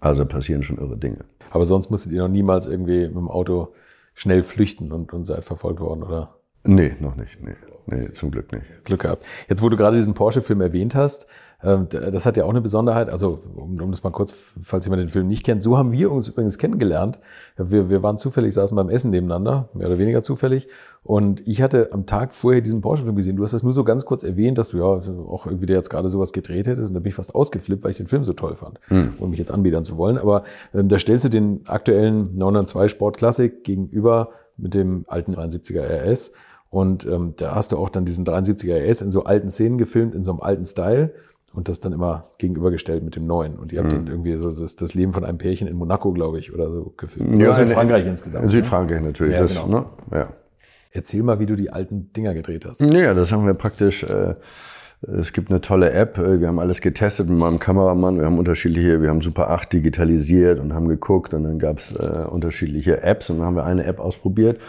[0.00, 1.24] Also passieren schon irre Dinge.
[1.50, 3.74] Aber sonst musstet ihr noch niemals irgendwie mit dem Auto
[4.14, 6.36] schnell flüchten und, und seid verfolgt worden, oder?
[6.64, 7.38] Nee, noch nicht.
[7.42, 7.54] Nee,
[7.86, 8.84] nee zum Glück nicht.
[8.84, 9.24] Glück gehabt.
[9.48, 11.26] Jetzt, wo du gerade diesen Porsche-Film erwähnt hast,
[11.60, 13.08] das hat ja auch eine Besonderheit.
[13.08, 14.32] Also, um, um das mal kurz,
[14.62, 17.18] falls jemand den Film nicht kennt, so haben wir uns übrigens kennengelernt.
[17.56, 20.68] Wir, wir waren zufällig, saßen beim Essen nebeneinander, mehr oder weniger zufällig.
[21.02, 23.34] Und ich hatte am Tag vorher diesen Porsche-Film gesehen.
[23.34, 25.90] Du hast das nur so ganz kurz erwähnt, dass du ja auch irgendwie der jetzt
[25.90, 26.88] gerade sowas gedreht hättest.
[26.88, 29.14] Und da bin ich fast ausgeflippt, weil ich den Film so toll fand, hm.
[29.18, 30.16] um mich jetzt anbiedern zu wollen.
[30.16, 35.82] Aber ähm, da stellst du den aktuellen 902 Sport Classic gegenüber mit dem alten 73er
[35.82, 36.30] RS.
[36.70, 40.14] Und ähm, da hast du auch dann diesen 73er RS in so alten Szenen gefilmt,
[40.14, 41.14] in so einem alten Style
[41.52, 43.58] und das dann immer gegenübergestellt mit dem neuen.
[43.58, 43.96] Und ihr habt mhm.
[43.96, 46.92] dann irgendwie so das, das, Leben von einem Pärchen in Monaco, glaube ich, oder so
[46.96, 47.40] gefilmt.
[47.40, 48.44] Ja, oder in Frankreich insgesamt.
[48.44, 49.34] In Südfrankreich natürlich.
[49.34, 49.66] Ja, das, genau.
[49.68, 49.86] ne?
[50.12, 50.32] ja.
[50.90, 52.80] Erzähl mal, wie du die alten Dinger gedreht hast.
[52.80, 54.02] Ja, das haben wir praktisch.
[54.04, 54.34] Äh,
[55.00, 56.18] es gibt eine tolle App.
[56.18, 58.18] Äh, wir haben alles getestet mit meinem Kameramann.
[58.18, 61.34] Wir haben unterschiedliche, wir haben Super 8 digitalisiert und haben geguckt.
[61.34, 64.60] Und dann gab es äh, unterschiedliche Apps und dann haben wir eine App ausprobiert.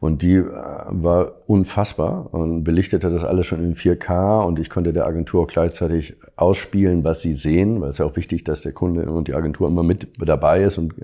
[0.00, 4.92] Und die äh, war unfassbar und belichtete das alles schon in 4K und ich konnte
[4.92, 8.72] der Agentur auch gleichzeitig ausspielen, was sie sehen, weil es ja auch wichtig, dass der
[8.72, 10.94] Kunde und die Agentur immer mit dabei ist und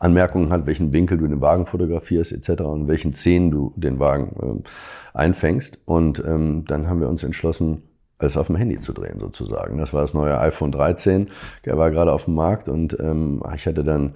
[0.00, 2.62] Anmerkungen hat, welchen Winkel du den Wagen fotografierst etc.
[2.62, 5.78] und welchen Szenen du den Wagen äh, einfängst.
[5.84, 7.82] Und ähm, dann haben wir uns entschlossen,
[8.22, 9.78] es auf dem Handy zu drehen sozusagen.
[9.78, 11.30] Das war das neue iPhone 13,
[11.64, 14.14] der war gerade auf dem Markt und ähm, ich hatte dann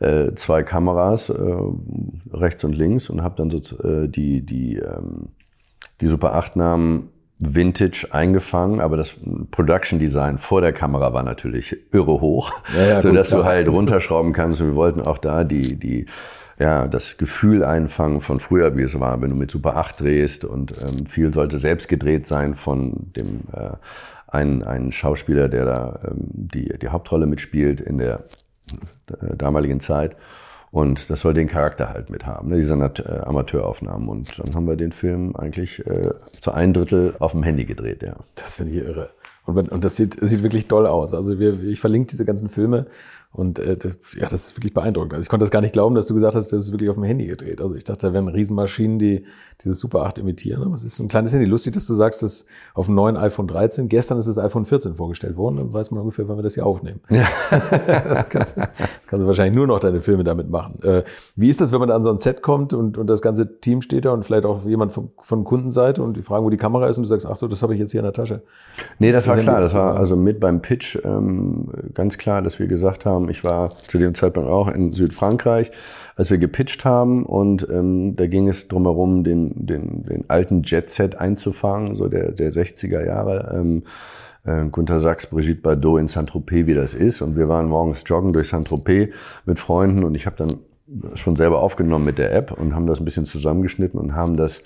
[0.00, 1.56] äh, zwei Kameras äh,
[2.32, 5.28] rechts und links und habe dann so äh, die die ähm,
[6.00, 9.14] die Super 8 Namen Vintage eingefangen, aber das
[9.50, 13.68] Production Design vor der Kamera war natürlich irre hoch, ja, ja, so dass du halt
[13.72, 14.60] runterschrauben kannst.
[14.60, 16.06] Und wir wollten auch da die die
[16.58, 20.44] ja, das Gefühl einfangen von früher, wie es war, wenn du mit Super 8 drehst
[20.44, 23.70] und ähm, viel sollte selbst gedreht sein von dem äh,
[24.28, 28.24] einen, einen Schauspieler, der da ähm, die, die Hauptrolle mitspielt in der
[29.08, 30.16] äh, damaligen Zeit.
[30.70, 34.08] Und das soll den Charakter halt mit haben, ne, diese äh, Amateuraufnahmen.
[34.08, 38.02] Und dann haben wir den Film eigentlich äh, zu ein Drittel auf dem Handy gedreht,
[38.02, 38.14] ja.
[38.36, 39.10] Das finde ich irre.
[39.44, 41.12] Und, und das sieht, sieht wirklich toll aus.
[41.12, 42.86] Also wir, ich verlinke diese ganzen Filme
[43.34, 45.14] und äh, das, ja, das ist wirklich beeindruckend.
[45.14, 46.96] Also ich konnte das gar nicht glauben, dass du gesagt hast, das ist wirklich auf
[46.96, 47.62] dem Handy gedreht.
[47.62, 49.24] Also ich dachte, da wären Riesenmaschinen, die
[49.62, 50.62] dieses Super 8 imitieren.
[50.62, 51.46] Aber es ist ein kleines Handy.
[51.46, 54.96] Lustig, dass du sagst, dass auf dem neuen iPhone 13, gestern ist das iPhone 14
[54.96, 57.00] vorgestellt worden, dann weiß man ungefähr, wann wir das hier aufnehmen.
[57.08, 57.26] Ja.
[57.50, 60.82] das kannst, kannst du wahrscheinlich nur noch deine Filme damit machen.
[60.82, 61.02] Äh,
[61.34, 63.60] wie ist das, wenn man da an so ein Set kommt und, und das ganze
[63.60, 66.58] Team steht da und vielleicht auch jemand von, von Kundenseite und die fragen, wo die
[66.58, 68.42] Kamera ist und du sagst, ach so, das habe ich jetzt hier in der Tasche.
[68.98, 69.60] Nee, das, das war klar.
[69.60, 73.70] Das war also mit beim Pitch ähm, ganz klar, dass wir gesagt haben, ich war
[73.88, 75.70] zu dem Zeitpunkt auch in Südfrankreich,
[76.16, 80.62] als wir gepitcht haben und ähm, da ging es drum herum, den, den, den alten
[80.62, 83.54] Jet-Set einzufangen, so der, der 60er Jahre.
[83.54, 83.82] Ähm,
[84.44, 87.22] äh, Gunter Sachs, Brigitte Bardot in Saint-Tropez, wie das ist.
[87.22, 89.12] Und wir waren morgens joggen durch Saint-Tropez
[89.46, 90.58] mit Freunden und ich habe dann
[91.14, 94.62] schon selber aufgenommen mit der App und haben das ein bisschen zusammengeschnitten und haben das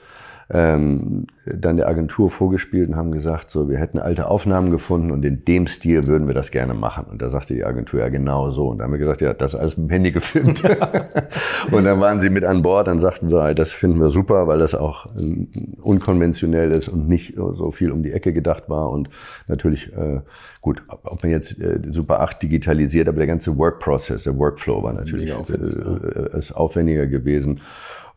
[0.49, 5.25] ähm, dann der Agentur vorgespielt und haben gesagt, so, wir hätten alte Aufnahmen gefunden und
[5.25, 7.07] in dem Stil würden wir das gerne machen.
[7.11, 8.69] Und da sagte die Agentur ja genau so.
[8.69, 10.63] Und da haben wir gesagt, ja, das ist alles mit dem Handy gefilmt.
[11.73, 14.61] und dann waren sie mit an Bord und sagten so, das finden wir super, weil
[14.61, 15.47] das auch äh,
[15.83, 18.91] unkonventionell ist und nicht so viel um die Ecke gedacht war.
[18.91, 19.11] Und
[19.49, 20.21] natürlich, äh,
[20.61, 24.83] gut, ob man jetzt äh, Super 8 digitalisiert, aber der ganze Work Process, der Workflow
[24.85, 27.61] war natürlich aufwendig, äh, ist aufwendiger gewesen.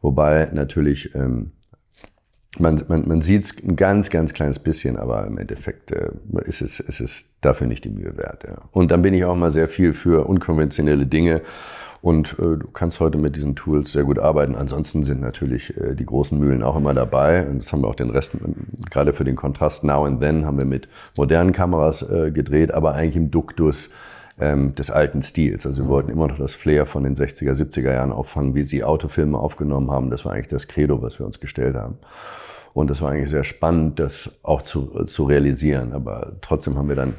[0.01, 1.51] Wobei natürlich ähm,
[2.57, 6.09] man, man, man sieht es ein ganz, ganz kleines bisschen, aber im Endeffekt äh,
[6.45, 8.43] ist, es, ist es dafür nicht die Mühe wert.
[8.43, 8.55] Ja.
[8.71, 11.41] Und dann bin ich auch mal sehr viel für unkonventionelle Dinge.
[12.01, 14.55] Und äh, du kannst heute mit diesen Tools sehr gut arbeiten.
[14.55, 17.47] Ansonsten sind natürlich äh, die großen Mühlen auch immer dabei.
[17.47, 18.31] Und das haben wir auch den Rest,
[18.89, 20.87] gerade für den Kontrast Now and Then, haben wir mit
[21.17, 23.89] modernen Kameras äh, gedreht, aber eigentlich im Duktus
[24.39, 25.65] ähm, des alten Stils.
[25.65, 28.83] Also wir wollten immer noch das Flair von den 60er, 70er Jahren auffangen, wie sie
[28.83, 30.09] Autofilme aufgenommen haben.
[30.09, 31.97] Das war eigentlich das Credo, was wir uns gestellt haben.
[32.73, 35.93] Und das war eigentlich sehr spannend, das auch zu, zu realisieren.
[35.93, 37.15] Aber trotzdem haben wir dann,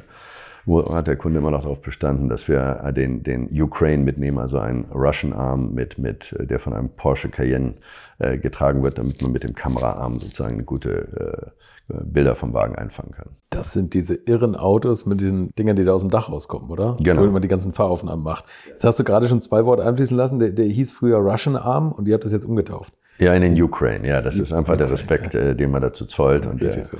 [0.91, 4.85] hat der Kunde immer noch darauf bestanden, dass wir den, den Ukraine mitnehmen, also einen
[4.85, 7.75] Russian Arm mit, mit, der von einem Porsche Cayenne
[8.19, 11.60] äh, getragen wird, damit man mit dem Kameraarm sozusagen eine gute äh,
[12.03, 13.29] Bilder vom Wagen einfangen kann.
[13.49, 16.97] Das sind diese irren Autos mit diesen Dingern, die da aus dem Dach rauskommen, oder?
[16.99, 17.25] Genau.
[17.25, 18.45] Wo man die ganzen Fahraufnahmen macht.
[18.67, 20.39] Jetzt hast du gerade schon zwei Worte einfließen lassen.
[20.39, 22.93] Der, der hieß früher Russian Arm und ihr habt das jetzt umgetauft.
[23.17, 24.21] Ja, in den Ukraine, ja.
[24.21, 25.41] Das ist einfach der Respekt, ja.
[25.41, 26.47] Äh, den man dazu zollt.
[26.47, 26.97] Und, der, so.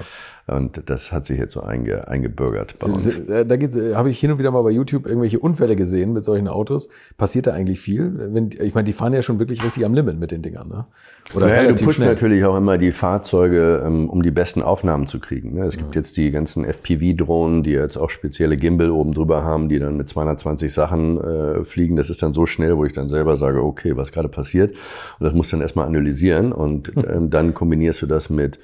[0.55, 3.17] Und das hat sich jetzt so einge, eingebürgert bei uns.
[3.17, 6.13] Äh, da geht's, äh, habe ich hin und wieder mal bei YouTube irgendwelche Unfälle gesehen
[6.13, 6.89] mit solchen Autos.
[7.17, 8.13] Passiert da eigentlich viel?
[8.33, 10.85] Wenn, ich meine, die fahren ja schon wirklich richtig am Limit mit den Dingern, ne?
[11.33, 15.19] Oder naja, du pusht natürlich auch immer die Fahrzeuge, ähm, um die besten Aufnahmen zu
[15.19, 15.53] kriegen.
[15.53, 15.65] Ne?
[15.65, 16.01] Es gibt ja.
[16.01, 20.09] jetzt die ganzen FPV-Drohnen, die jetzt auch spezielle Gimbal oben drüber haben, die dann mit
[20.09, 21.95] 220 Sachen äh, fliegen.
[21.95, 24.75] Das ist dann so schnell, wo ich dann selber sage, okay, was gerade passiert.
[25.19, 28.59] Und das muss dann erstmal analysieren und ähm, dann kombinierst du das mit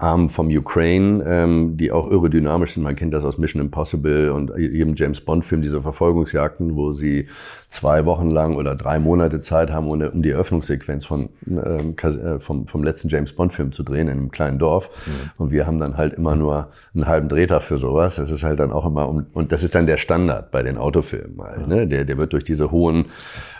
[0.00, 2.82] Arm vom Ukraine, ähm, die auch aerodynamisch sind.
[2.82, 7.28] Man kennt das aus Mission Impossible und jedem James Bond Film, diese Verfolgungsjagden, wo sie
[7.68, 12.66] zwei Wochen lang oder drei Monate Zeit haben, um die Eröffnungssequenz von, ähm, äh, vom,
[12.66, 14.90] vom letzten James Bond Film zu drehen in einem kleinen Dorf.
[15.06, 15.30] Mhm.
[15.36, 18.16] Und wir haben dann halt immer nur einen halben Drehtag für sowas.
[18.16, 20.78] Das ist halt dann auch immer, um, und das ist dann der Standard bei den
[20.78, 21.86] Autofilmen halt, ne?
[21.86, 23.06] Der, der wird durch diese hohen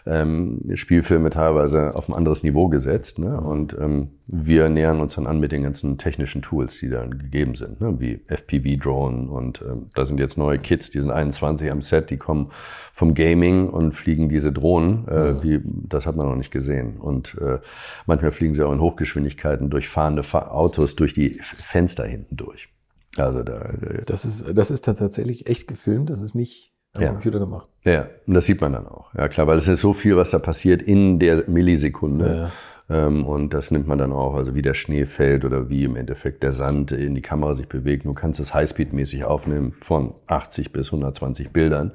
[0.07, 3.19] ähm, Spielfilme teilweise auf ein anderes Niveau gesetzt.
[3.19, 3.41] Ne?
[3.41, 7.55] Und ähm, wir nähern uns dann an mit den ganzen technischen Tools, die dann gegeben
[7.55, 7.99] sind, ne?
[7.99, 12.17] wie FPV-Drone und ähm, da sind jetzt neue Kids, die sind 21 am Set, die
[12.17, 12.51] kommen
[12.93, 15.43] vom Gaming und fliegen diese Drohnen, äh, ja.
[15.43, 16.99] wie, das hat man noch nicht gesehen.
[16.99, 17.59] Und äh,
[18.07, 22.69] manchmal fliegen sie auch in Hochgeschwindigkeiten durch fahrende Autos durch die Fenster hinten durch.
[23.17, 27.03] Also da, äh, das ist das ist dann tatsächlich echt gefilmt, das ist nicht am
[27.03, 27.13] ja.
[27.13, 27.69] Computer gemacht.
[27.85, 29.15] Ja, und das sieht man dann auch.
[29.15, 32.51] Ja klar, weil es ist so viel, was da passiert in der Millisekunde.
[32.89, 33.07] Ja.
[33.07, 35.97] Ähm, und das nimmt man dann auch, also wie der Schnee fällt oder wie im
[35.97, 38.05] Endeffekt der Sand in die Kamera sich bewegt.
[38.05, 41.93] Du kannst es Highspeed-mäßig aufnehmen von 80 bis 120 Bildern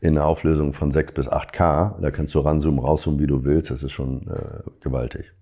[0.00, 2.00] in einer Auflösung von 6 bis 8K.
[2.00, 3.70] Da kannst du ranzoomen, rauszoomen, wie du willst.
[3.70, 5.32] Das ist schon äh, gewaltig.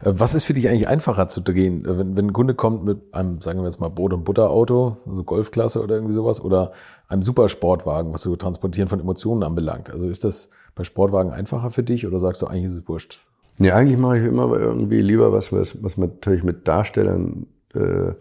[0.00, 1.84] Äh, was ist für dich eigentlich einfacher zu drehen?
[1.84, 4.98] Äh, wenn, wenn ein Kunde kommt mit einem, sagen wir jetzt mal, Brot- und Butterauto,
[5.06, 6.72] also Golfklasse oder irgendwie sowas, oder
[7.08, 9.90] einem Supersportwagen, was so Transportieren von Emotionen anbelangt.
[9.90, 13.20] Also ist das bei Sportwagen einfacher für dich oder sagst du, eigentlich ist es wurscht?
[13.58, 18.12] Nee, eigentlich mache ich immer irgendwie lieber was, was, was man natürlich mit Darstellern äh,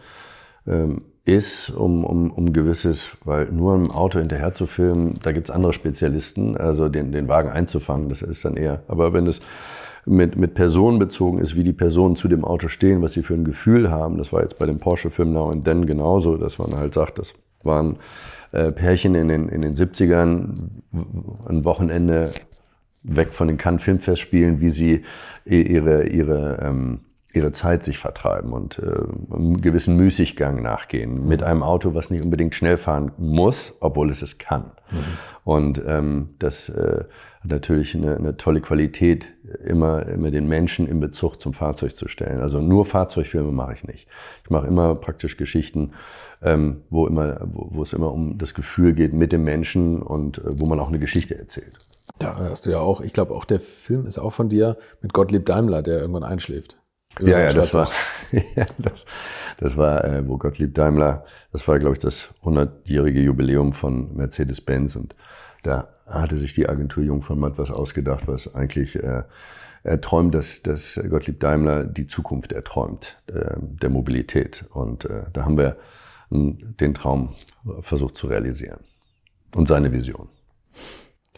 [0.68, 5.50] ähm, ist, um, um, um gewisses, weil nur ein Auto hinterher zu filmen, da gibt's
[5.50, 8.84] andere Spezialisten, also den, den Wagen einzufangen, das ist dann eher.
[8.88, 9.40] Aber wenn es
[10.06, 13.34] mit, mit Personen bezogen ist, wie die Personen zu dem Auto stehen, was sie für
[13.34, 14.18] ein Gefühl haben.
[14.18, 17.34] Das war jetzt bei dem Porsche-Film Now and Then genauso, dass man halt sagt, das
[17.64, 17.98] waren
[18.52, 20.70] äh, Pärchen in den, in den 70ern,
[21.48, 22.32] ein Wochenende
[23.04, 25.04] weg von den Cannes Filmfestspielen, wie sie
[25.46, 27.00] ihre, ihre ähm,
[27.34, 32.24] ihre Zeit sich vertreiben und äh, einem gewissen Müßiggang nachgehen mit einem Auto, was nicht
[32.24, 34.72] unbedingt schnell fahren muss, obwohl es es kann.
[34.92, 34.98] Mhm.
[35.44, 37.06] Und ähm, das äh,
[37.44, 39.26] hat natürlich eine, eine tolle Qualität,
[39.64, 42.40] immer, immer den Menschen in Bezug zum Fahrzeug zu stellen.
[42.40, 44.08] Also nur Fahrzeugfilme mache ich nicht.
[44.44, 45.92] Ich mache immer praktisch Geschichten,
[46.42, 50.40] ähm, wo, immer, wo, wo es immer um das Gefühl geht mit dem Menschen und
[50.40, 51.78] äh, wo man auch eine Geschichte erzählt.
[52.20, 55.14] Da hast du ja auch, ich glaube auch der Film ist auch von dir mit
[55.14, 56.78] Gottlieb Daimler, der irgendwann einschläft.
[57.20, 57.90] Ja, ja, das war,
[58.32, 59.06] ja, das,
[59.60, 64.96] das war, äh, wo Gottlieb Daimler, das war, glaube ich, das 100-jährige Jubiläum von Mercedes-Benz
[64.96, 65.16] und
[65.64, 69.24] da hatte sich die Agentur Jung von Matt was ausgedacht, was eigentlich äh,
[69.84, 74.66] er träumt, dass, dass Gottlieb Daimler die Zukunft erträumt, äh, der Mobilität.
[74.72, 75.78] Und äh, da haben wir
[76.30, 77.30] den Traum
[77.82, 78.80] versucht zu realisieren
[79.54, 80.30] und seine Vision.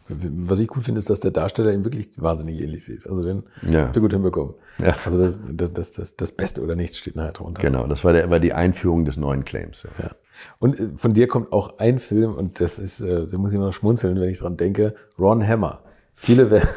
[0.08, 3.08] Was ich gut finde, ist, dass der Darsteller ihn wirklich wahnsinnig ähnlich sieht.
[3.08, 3.86] Also den ja.
[3.86, 4.54] habt ihr gut hinbekommen.
[4.78, 4.96] Ja.
[5.04, 5.42] Also das,
[5.74, 7.62] das, das, das Beste oder nichts steht nachher drunter.
[7.62, 9.84] Genau, das war, der, war die Einführung des neuen Claims.
[9.84, 10.06] Ja.
[10.06, 10.12] ja.
[10.60, 13.60] Und äh, von dir kommt auch ein Film, und das ist, äh, da muss ich
[13.60, 15.82] noch schmunzeln, wenn ich dran denke, Ron Hammer.
[16.14, 16.70] Viele werden,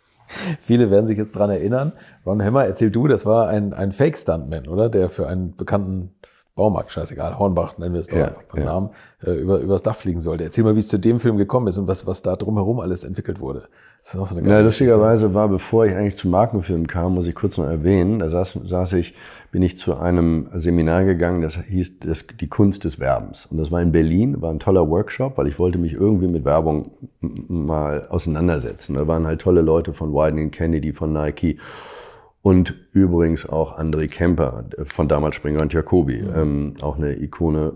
[0.60, 1.92] viele werden sich jetzt dran erinnern.
[2.24, 4.88] Ron Hammer, erzähl du, das war ein, ein Fake-Stuntman, oder?
[4.88, 6.14] Der für einen bekannten
[6.56, 8.72] Baumarkt, scheißegal, Hornbach nennen wir es doch ja, beim ja.
[8.72, 8.90] Namen,
[9.22, 10.42] äh, über, übers Dach fliegen sollte.
[10.42, 13.04] Erzähl mal, wie es zu dem Film gekommen ist und was, was da drumherum alles
[13.04, 13.68] entwickelt wurde.
[14.00, 17.26] Das ist auch so eine ja, lustigerweise war, bevor ich eigentlich zum Markenfilm kam, muss
[17.26, 19.14] ich kurz noch erwähnen, da saß, saß ich,
[19.52, 23.44] bin ich zu einem Seminar gegangen, das hieß das, die Kunst des Werbens.
[23.44, 26.46] Und das war in Berlin, war ein toller Workshop, weil ich wollte mich irgendwie mit
[26.46, 26.90] Werbung
[27.20, 28.94] mal auseinandersetzen.
[28.94, 31.58] Da waren halt tolle Leute von Widening Kennedy, von Nike
[32.46, 36.32] und übrigens auch André Kemper von damals Springer und Jacobi, mhm.
[36.36, 37.72] ähm, auch eine Ikone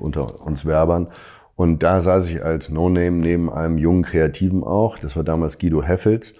[0.00, 1.08] unter uns Werbern.
[1.56, 5.82] Und da saß ich als No-Name neben einem jungen Kreativen auch, das war damals Guido
[5.82, 6.36] Heffels.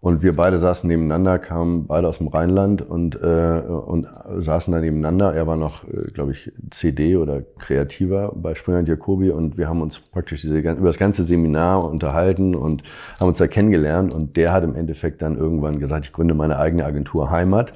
[0.00, 4.06] Und wir beide saßen nebeneinander, kamen beide aus dem Rheinland und, äh, und
[4.38, 5.34] saßen da nebeneinander.
[5.34, 9.68] Er war noch, äh, glaube ich, CD oder Kreativer bei Springer und Jacobi und wir
[9.68, 12.84] haben uns praktisch diese, über das ganze Seminar unterhalten und
[13.18, 14.14] haben uns da kennengelernt.
[14.14, 17.72] Und der hat im Endeffekt dann irgendwann gesagt, ich gründe meine eigene Agentur Heimat,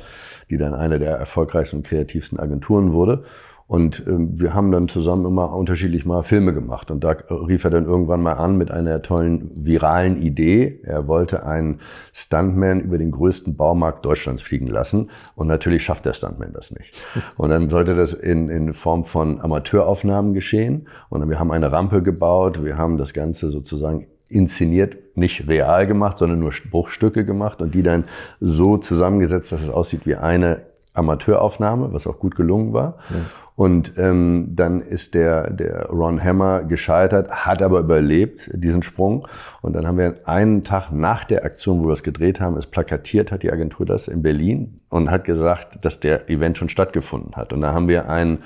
[0.49, 3.25] die dann eine der erfolgreichsten und kreativsten Agenturen wurde.
[3.73, 6.91] Und ähm, wir haben dann zusammen immer unterschiedlich mal Filme gemacht.
[6.91, 10.83] Und da rief er dann irgendwann mal an mit einer tollen viralen Idee.
[10.83, 11.81] Er wollte einen
[12.13, 15.09] Stuntman über den größten Baumarkt Deutschlands fliegen lassen.
[15.37, 16.93] Und natürlich schafft der Stuntman das nicht.
[17.39, 20.87] Und dann sollte das in, in Form von Amateuraufnahmen geschehen.
[21.09, 22.63] Und dann, wir haben eine Rampe gebaut.
[22.63, 27.83] Wir haben das Ganze sozusagen inszeniert, nicht real gemacht, sondern nur Bruchstücke gemacht und die
[27.83, 28.05] dann
[28.39, 32.99] so zusammengesetzt, dass es aussieht wie eine Amateuraufnahme, was auch gut gelungen war.
[33.11, 33.17] Ja.
[33.55, 39.27] Und ähm, dann ist der, der Ron Hammer gescheitert, hat aber überlebt, diesen Sprung.
[39.61, 42.67] Und dann haben wir einen Tag nach der Aktion, wo wir es gedreht haben, es
[42.67, 47.37] plakatiert, hat die Agentur das in Berlin und hat gesagt, dass der Event schon stattgefunden
[47.37, 47.53] hat.
[47.53, 48.39] Und da haben wir einen,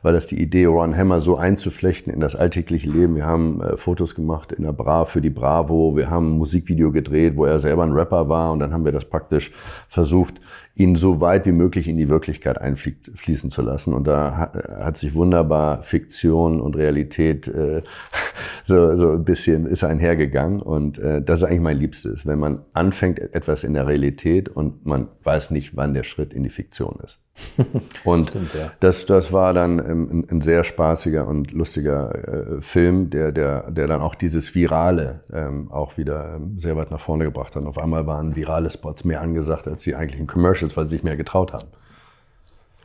[0.00, 3.16] weil das die Idee, Ron Hammer so einzuflechten in das alltägliche Leben.
[3.16, 5.94] Wir haben äh, Fotos gemacht in der Bra für die Bravo.
[5.94, 8.50] Wir haben ein Musikvideo gedreht, wo er selber ein Rapper war.
[8.50, 9.52] Und dann haben wir das praktisch
[9.88, 10.40] versucht,
[10.76, 13.94] ihn so weit wie möglich in die Wirklichkeit einfließen zu lassen.
[13.94, 17.82] Und da hat, hat sich wunderbar Fiktion und Realität äh,
[18.64, 20.60] so, so ein bisschen ist einhergegangen.
[20.60, 24.84] Und äh, das ist eigentlich mein Liebstes, wenn man anfängt etwas in der Realität und
[24.84, 27.18] man weiß nicht, wann der Schritt in die Fiktion ist.
[28.04, 28.70] Und Stimmt, ja.
[28.80, 33.86] das, das war dann ein, ein sehr spaßiger und lustiger äh, Film, der, der, der
[33.86, 37.62] dann auch dieses Virale ähm, auch wieder ähm, sehr weit nach vorne gebracht hat.
[37.62, 41.04] Und auf einmal waren virale Spots mehr angesagt als die eigentlichen Commercials, weil sie sich
[41.04, 41.68] mehr getraut haben.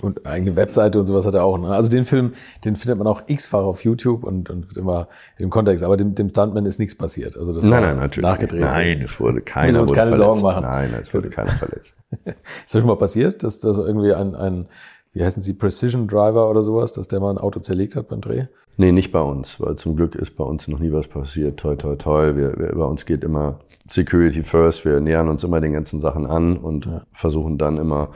[0.02, 1.58] Und eigene Webseite und sowas hat er auch.
[1.58, 1.68] Ne?
[1.68, 2.34] Also den Film,
[2.64, 5.08] den findet man auch x-fach auf YouTube und, und immer
[5.40, 5.84] im Kontext.
[5.84, 7.38] Aber dem, dem Stuntman ist nichts passiert.
[7.38, 8.62] Also das nein, nein, natürlich nachgedreht.
[8.62, 9.74] Nein, es wurde keiner.
[9.74, 10.26] Wir uns keine verletzt.
[10.26, 10.64] Sorgen machen.
[10.64, 11.98] Nein, es wurde keiner verletzt.
[12.26, 12.36] ist
[12.74, 14.68] das schon mal passiert, dass da so irgendwie ein, ein,
[15.14, 18.22] wie heißen sie, Precision Driver oder sowas, dass der mal ein Auto zerlegt hat beim
[18.22, 18.46] Dreh?
[18.78, 21.60] Nee, nicht bei uns, weil zum Glück ist bei uns noch nie was passiert.
[21.60, 22.36] Toi, toi, toi.
[22.36, 24.86] Wir, wir, bei uns geht immer Security first.
[24.86, 27.02] Wir nähern uns immer den ganzen Sachen an und ja.
[27.12, 28.10] versuchen dann immer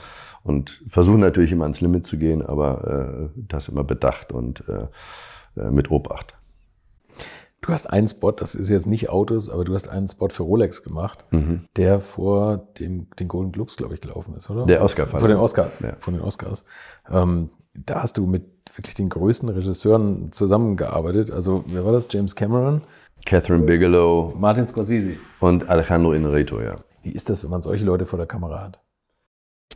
[0.44, 4.88] und versuchen natürlich immer ans Limit zu gehen, aber äh, das immer bedacht und äh,
[5.60, 6.36] äh, mit Obacht.
[7.64, 10.44] Du hast einen Spot, das ist jetzt nicht Autos, aber du hast einen Spot für
[10.44, 11.62] Rolex gemacht, mhm.
[11.78, 14.66] der vor dem, den Golden Globes, glaube ich, gelaufen ist, oder?
[14.66, 15.08] Der Oscar.
[15.08, 15.96] Vor den Oscars, ja.
[16.00, 16.66] Von den Oscars.
[17.10, 18.44] Ähm, da hast du mit
[18.76, 21.32] wirklich den größten Regisseuren zusammengearbeitet.
[21.32, 22.10] Also, wer war das?
[22.12, 22.82] James Cameron?
[23.26, 24.34] Catherine Bigelow.
[24.38, 25.18] Martin Scorsese.
[25.40, 26.76] Und Alejandro Inarritu, ja.
[27.02, 28.82] Wie ist das, wenn man solche Leute vor der Kamera hat?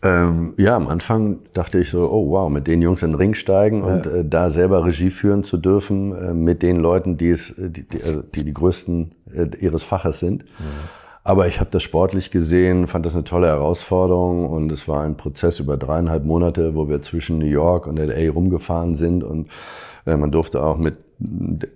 [0.03, 3.33] Ähm, ja, am Anfang dachte ich so, oh wow, mit den Jungs in den Ring
[3.33, 3.93] steigen ja.
[3.93, 7.87] und äh, da selber Regie führen zu dürfen, äh, mit den Leuten, die es, die,
[7.87, 10.43] die, also die, die größten äh, ihres Faches sind.
[10.59, 10.65] Ja.
[11.23, 15.17] Aber ich habe das sportlich gesehen, fand das eine tolle Herausforderung und es war ein
[15.17, 19.49] Prozess über dreieinhalb Monate, wo wir zwischen New York und LA rumgefahren sind und
[20.05, 20.95] äh, man durfte auch mit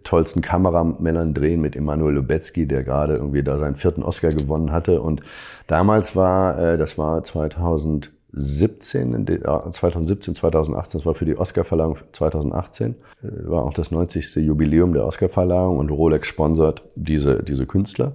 [0.03, 5.01] tollsten Kameramännern drehen, mit Emanuel Lubetzky, der gerade irgendwie da seinen vierten Oscar gewonnen hatte.
[5.01, 5.21] Und
[5.67, 9.39] damals war, äh, das war 2017,
[9.71, 14.35] 2017, 2018, das war für die Oscarverleihung 2018, äh, war auch das 90.
[14.35, 18.13] Jubiläum der Oscarverleihung und Rolex sponsert diese, diese Künstler.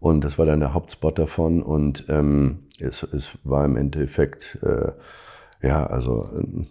[0.00, 1.62] Und das war dann der Hauptspot davon.
[1.62, 4.92] Und ähm, es, es war im Endeffekt, äh,
[5.64, 6.66] ja, also äh,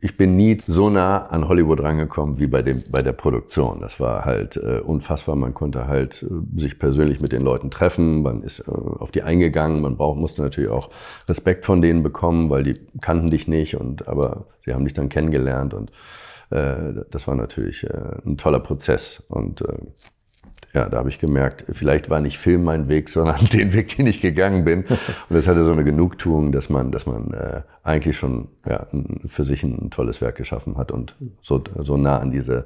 [0.00, 3.80] ich bin nie so nah an Hollywood rangekommen wie bei, dem, bei der Produktion.
[3.80, 5.36] Das war halt äh, unfassbar.
[5.36, 8.22] Man konnte halt äh, sich persönlich mit den Leuten treffen.
[8.22, 9.80] Man ist äh, auf die eingegangen.
[9.80, 10.90] Man braucht, musste natürlich auch
[11.28, 13.76] Respekt von denen bekommen, weil die kannten dich nicht.
[13.76, 15.92] Und aber sie haben dich dann kennengelernt und
[16.50, 19.22] äh, das war natürlich äh, ein toller Prozess.
[19.28, 19.78] Und äh,
[20.74, 24.06] ja, da habe ich gemerkt, vielleicht war nicht Film mein Weg, sondern den Weg, den
[24.06, 24.84] ich gegangen bin.
[24.84, 24.98] Und
[25.28, 28.86] das hatte so eine Genugtuung, dass man, dass man äh, eigentlich schon ja,
[29.26, 32.64] für sich ein tolles Werk geschaffen hat und so, so nah an diese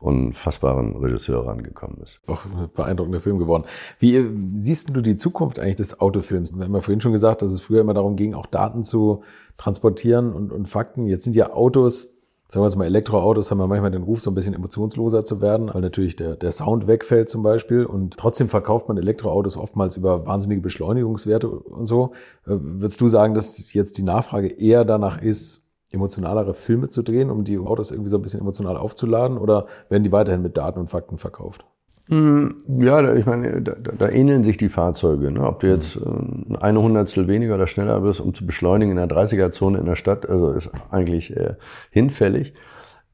[0.00, 2.20] unfassbaren Regisseure rangekommen ist.
[2.26, 3.64] Auch ein beeindruckender Film geworden.
[3.98, 6.54] Wie äh, siehst du die Zukunft eigentlich des Autofilms?
[6.54, 9.22] Wir haben ja vorhin schon gesagt, dass es früher immer darum ging, auch Daten zu
[9.56, 11.06] transportieren und, und Fakten.
[11.06, 12.13] Jetzt sind ja Autos
[12.48, 15.40] sagen wir jetzt mal, Elektroautos haben ja manchmal den Ruf, so ein bisschen emotionsloser zu
[15.40, 17.84] werden, weil natürlich der, der Sound wegfällt zum Beispiel.
[17.84, 22.12] Und trotzdem verkauft man Elektroautos oftmals über wahnsinnige Beschleunigungswerte und so.
[22.46, 27.30] Äh, würdest du sagen, dass jetzt die Nachfrage eher danach ist, emotionalere Filme zu drehen,
[27.30, 29.38] um die Autos irgendwie so ein bisschen emotional aufzuladen?
[29.38, 31.64] Oder werden die weiterhin mit Daten und Fakten verkauft?
[32.08, 35.30] Hm, ja, ich meine, da, da ähneln sich die Fahrzeuge.
[35.30, 35.40] Ne?
[35.46, 39.08] Ob du jetzt äh, eine Hundertstel weniger oder schneller bist, um zu beschleunigen in der
[39.08, 41.54] 30er-Zone in der Stadt, also ist eigentlich äh,
[41.90, 42.52] hinfällig.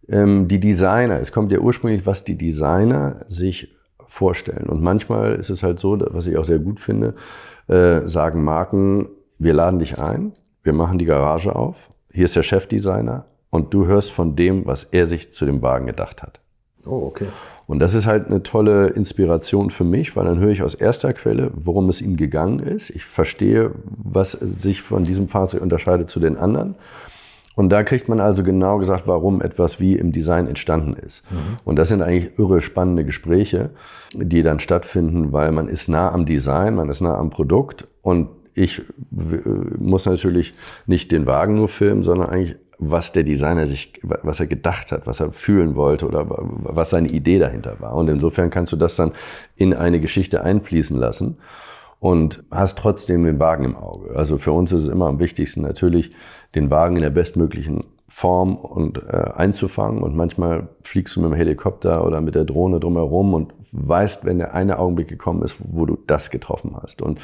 [0.09, 3.76] Ähm, die Designer, es kommt ja ursprünglich, was die Designer sich
[4.07, 4.66] vorstellen.
[4.68, 7.14] Und manchmal ist es halt so, was ich auch sehr gut finde,
[7.68, 10.32] äh, sagen Marken, wir laden dich ein,
[10.64, 11.76] wir machen die Garage auf,
[12.12, 15.86] hier ist der Chefdesigner und du hörst von dem, was er sich zu dem Wagen
[15.86, 16.41] gedacht hat.
[16.87, 17.26] Oh, okay.
[17.66, 21.12] Und das ist halt eine tolle Inspiration für mich, weil dann höre ich aus erster
[21.12, 22.91] Quelle, worum es ihm gegangen ist.
[22.91, 26.74] Ich verstehe, was sich von diesem Fahrzeug unterscheidet zu den anderen.
[27.57, 31.31] Und da kriegt man also genau gesagt, warum etwas wie im Design entstanden ist.
[31.31, 31.59] Mhm.
[31.64, 33.70] Und das sind eigentlich irre spannende Gespräche,
[34.14, 38.28] die dann stattfinden, weil man ist nah am Design, man ist nah am Produkt und
[38.55, 38.83] ich
[39.78, 40.55] muss natürlich
[40.87, 45.07] nicht den Wagen nur filmen, sondern eigentlich was der Designer sich, was er gedacht hat,
[45.07, 47.95] was er fühlen wollte oder was seine Idee dahinter war.
[47.95, 49.12] Und insofern kannst du das dann
[49.55, 51.37] in eine Geschichte einfließen lassen
[52.01, 54.16] und hast trotzdem den Wagen im Auge.
[54.16, 56.11] Also für uns ist es immer am wichtigsten natürlich,
[56.55, 60.03] den Wagen in der bestmöglichen Form und äh, einzufangen.
[60.03, 64.38] Und manchmal fliegst du mit dem Helikopter oder mit der Drohne drumherum und weißt, wenn
[64.38, 67.02] der eine Augenblick gekommen ist, wo du das getroffen hast.
[67.02, 67.18] Und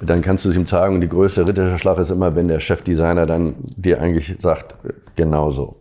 [0.00, 0.94] dann kannst du es ihm zeigen.
[0.94, 4.74] Und die größte Ritterschlag ist immer, wenn der Chefdesigner dann dir eigentlich sagt,
[5.16, 5.76] genau so.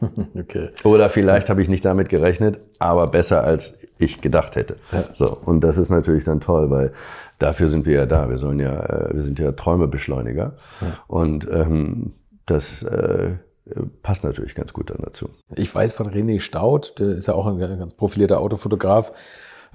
[0.38, 0.70] Okay.
[0.84, 4.76] Oder vielleicht habe ich nicht damit gerechnet, aber besser als ich gedacht hätte.
[4.90, 5.04] Ja.
[5.14, 6.92] So und das ist natürlich dann toll, weil
[7.38, 8.28] dafür sind wir ja da.
[8.28, 10.86] Wir sollen ja, äh, wir sind ja Träumebeschleuniger ja.
[11.06, 12.12] und ähm,
[12.46, 13.36] das äh,
[14.02, 15.30] passt natürlich ganz gut dann dazu.
[15.54, 19.12] Ich weiß von René Staud, der ist ja auch ein ganz profilierter Autofotograf,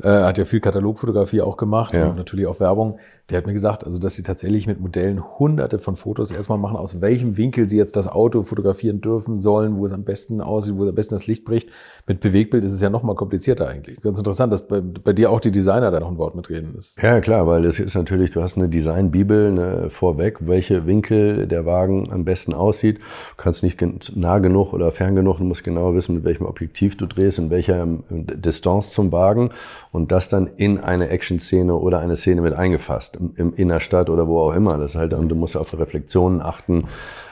[0.03, 2.07] äh, hat ja viel Katalogfotografie auch gemacht ja.
[2.07, 2.99] und natürlich auch Werbung.
[3.30, 6.78] Der hat mir gesagt, also dass sie tatsächlich mit Modellen hunderte von Fotos erstmal machen,
[6.78, 10.78] aus welchem Winkel sie jetzt das Auto fotografieren dürfen sollen, wo es am besten aussieht,
[10.78, 11.69] wo es am besten das Licht bricht.
[12.07, 13.99] Mit Bewegtbild ist es ja noch mal komplizierter eigentlich.
[13.99, 17.01] Ganz interessant, dass bei, bei dir auch die Designer da noch ein Wort mitreden ist.
[17.01, 21.65] Ja, klar, weil das ist natürlich, du hast eine Designbibel ne, vorweg, welche Winkel der
[21.65, 22.99] Wagen am besten aussieht.
[22.99, 23.82] Du kannst nicht
[24.15, 27.49] nah genug oder fern genug, du musst genau wissen, mit welchem Objektiv du drehst, in
[27.49, 29.49] welcher ähm, Distanz zum Wagen
[29.91, 34.39] und das dann in eine Action-Szene oder eine Szene mit eingefasst im Innerstadt oder wo
[34.39, 34.78] auch immer.
[34.78, 36.86] Das halt, und du musst auf Reflexionen achten,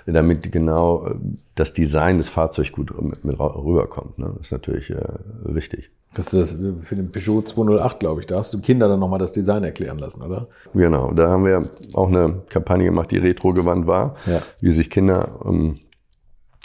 [0.05, 1.15] damit genau äh,
[1.55, 4.17] das Design des Fahrzeugs gut mit, rüberkommt.
[4.19, 4.33] Ne?
[4.37, 5.01] Das ist natürlich äh,
[5.43, 5.91] wichtig.
[6.13, 8.27] Das ist das für den Peugeot 208, glaube ich.
[8.27, 10.47] Da hast du Kinder dann nochmal das Design erklären lassen, oder?
[10.73, 11.11] Genau.
[11.11, 14.41] Da haben wir auch eine Kampagne gemacht, die retro-gewandt war, ja.
[14.61, 15.75] wie sich Kinder ähm,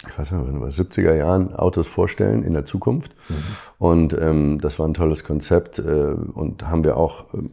[0.07, 3.11] ich weiß nicht, in den 70er Jahren Autos vorstellen in der Zukunft.
[3.29, 3.35] Mhm.
[3.77, 7.51] Und ähm, das war ein tolles Konzept äh, und haben wir auch ähm,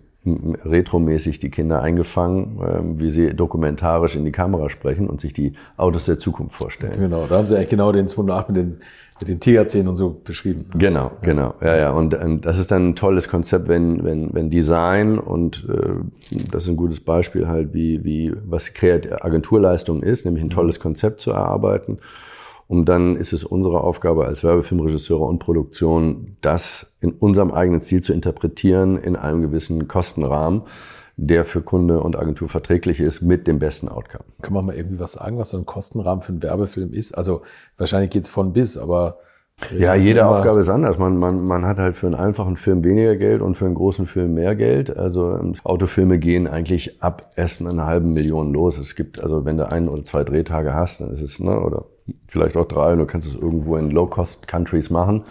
[0.64, 5.52] retromäßig die Kinder eingefangen, ähm, wie sie dokumentarisch in die Kamera sprechen und sich die
[5.76, 6.98] Autos der Zukunft vorstellen.
[6.98, 8.76] Genau, da haben sie eigentlich genau den 208 mit den,
[9.20, 10.66] mit den Tigerzähnen und so beschrieben.
[10.74, 11.54] Genau, genau.
[11.60, 11.90] Ja, ja.
[11.90, 16.64] Und, und das ist dann ein tolles Konzept, wenn, wenn, wenn Design und äh, das
[16.64, 18.72] ist ein gutes Beispiel halt, wie, wie was
[19.20, 21.98] Agenturleistung ist, nämlich ein tolles Konzept zu erarbeiten
[22.68, 28.02] und dann ist es unsere Aufgabe als Werbefilmregisseure und Produktion, das in unserem eigenen Stil
[28.02, 30.62] zu interpretieren, in einem gewissen Kostenrahmen,
[31.16, 34.24] der für Kunde und Agentur verträglich ist mit dem besten Outcome.
[34.42, 37.12] Kann man mal irgendwie was sagen, was so ein Kostenrahmen für einen Werbefilm ist?
[37.16, 37.42] Also
[37.78, 39.18] wahrscheinlich geht's von bis, aber
[39.76, 40.98] ja, jede Aufgabe ist anders.
[40.98, 44.06] Man, man, man hat halt für einen einfachen Film weniger Geld und für einen großen
[44.06, 44.96] Film mehr Geld.
[44.96, 48.78] Also ähm, Autofilme gehen eigentlich ab erst einer halben Million los.
[48.78, 51.86] Es gibt, also wenn du ein oder zwei Drehtage hast, dann ist es, ne, oder
[52.28, 55.24] vielleicht auch drei, und du kannst es irgendwo in Low-Cost-Countries machen,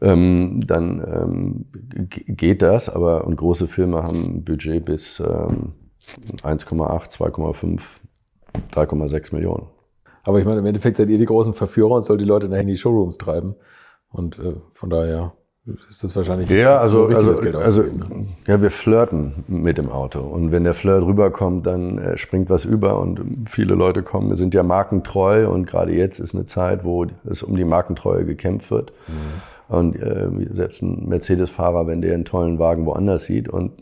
[0.00, 2.88] ähm, dann ähm, geht das.
[2.88, 5.72] Aber und große Filme haben ein Budget bis ähm,
[6.42, 7.80] 1,8, 2,5,
[8.72, 9.75] 3,6 Millionen.
[10.26, 12.62] Aber ich meine, im Endeffekt seid ihr die großen Verführer und sollt die Leute nachher
[12.62, 13.54] in die Showrooms treiben.
[14.10, 15.32] Und äh, von daher
[15.88, 18.28] ist das wahrscheinlich ja, also, also, Geld also ne?
[18.46, 22.64] ja, wir flirten mit dem Auto und wenn der Flirt rüberkommt, dann äh, springt was
[22.64, 26.84] über und viele Leute kommen, wir sind ja markentreu und gerade jetzt ist eine Zeit,
[26.84, 29.76] wo es um die Markentreue gekämpft wird mhm.
[29.76, 33.72] und äh, selbst ein Mercedes-Fahrer, wenn der einen tollen Wagen woanders sieht und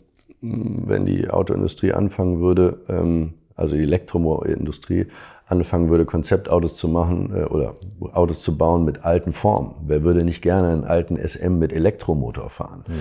[0.41, 5.05] mh, mm, wenn die Autoindustrie anfangen würde, ähm, also die Elektromobilindustrie
[5.47, 7.75] anfangen würde, Konzeptautos zu machen äh, oder
[8.13, 9.75] Autos zu bauen mit alten Formen.
[9.85, 12.83] Wer würde nicht gerne einen alten SM mit Elektromotor fahren?
[12.87, 12.93] Mhm.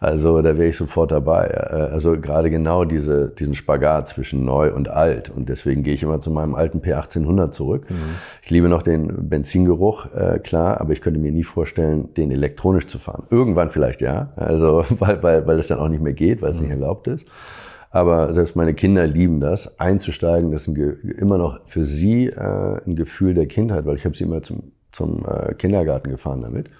[0.00, 1.46] Also da wäre ich sofort dabei.
[1.46, 5.30] Äh, also gerade genau diese, diesen Spagat zwischen neu und alt.
[5.30, 7.88] Und deswegen gehe ich immer zu meinem alten P1800 zurück.
[7.88, 7.96] Mhm.
[8.42, 12.88] Ich liebe noch den Benzingeruch, äh, klar, aber ich könnte mir nie vorstellen, den elektronisch
[12.88, 13.26] zu fahren.
[13.30, 16.60] Irgendwann vielleicht ja, also weil, weil, weil es dann auch nicht mehr geht, weil es
[16.60, 16.66] mhm.
[16.66, 17.26] nicht erlaubt ist.
[17.92, 19.78] Aber selbst meine Kinder lieben das.
[19.78, 20.76] Einzusteigen, das ist
[21.18, 24.72] immer noch für sie äh, ein Gefühl der Kindheit, weil ich habe sie immer zum,
[24.92, 26.70] zum äh, Kindergarten gefahren damit.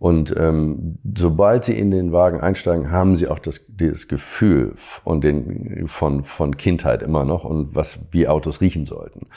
[0.00, 4.74] Und ähm, sobald sie in den Wagen einsteigen, haben sie auch das, das Gefühl
[5.04, 9.28] und den, von, von Kindheit immer noch und was wie Autos riechen sollten.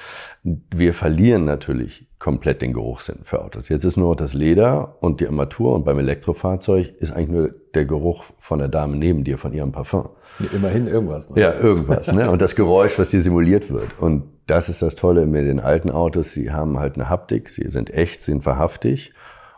[0.43, 3.69] Wir verlieren natürlich komplett den Geruchssinn für Autos.
[3.69, 7.85] Jetzt ist nur das Leder und die Armatur und beim Elektrofahrzeug ist eigentlich nur der
[7.85, 10.09] Geruch von der Dame neben dir, von ihrem Parfum.
[10.53, 11.29] Immerhin irgendwas.
[11.29, 11.41] Ne?
[11.41, 12.11] Ja, irgendwas.
[12.11, 12.29] Ne?
[12.29, 13.99] Und das Geräusch, was dir simuliert wird.
[13.99, 16.31] Und das ist das Tolle mit den alten Autos.
[16.31, 19.13] Sie haben halt eine Haptik, sie sind echt, sind wahrhaftig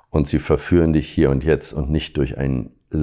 [0.09, 2.97] und sie verführen dich hier und jetzt und nicht durch ein äh,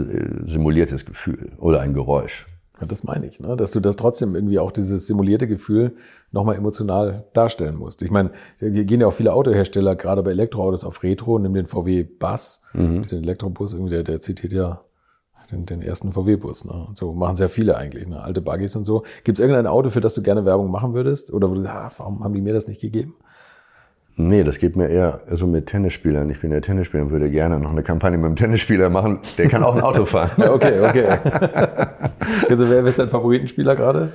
[0.44, 2.46] simuliertes Gefühl oder ein Geräusch.
[2.80, 3.56] Ja, das meine ich, ne?
[3.56, 5.96] dass du das trotzdem irgendwie auch dieses simulierte Gefühl
[6.30, 8.02] nochmal emotional darstellen musst.
[8.02, 11.66] Ich meine, hier gehen ja auch viele Autohersteller, gerade bei Elektroautos, auf Retro, nimm den
[11.66, 13.02] VW Bus, mhm.
[13.02, 14.82] den Elektrobus, irgendwie der, der zitiert ja
[15.50, 16.64] den, den ersten VW-Bus.
[16.64, 16.88] Ne?
[16.94, 18.22] So machen sehr viele eigentlich, ne?
[18.22, 19.04] alte Buggies und so.
[19.24, 21.32] Gibt es irgendein Auto, für das du gerne Werbung machen würdest?
[21.32, 23.14] Oder wo du ah, warum haben die mir das nicht gegeben?
[24.18, 26.30] Nee, das geht mir eher so mit Tennisspielern.
[26.30, 29.20] Ich bin ja Tennisspieler und würde gerne noch eine Kampagne mit einem Tennisspieler machen.
[29.36, 30.30] Der kann auch ein Auto fahren.
[30.48, 31.06] okay, okay.
[32.48, 34.12] also wer ist dein Favoritenspieler gerade?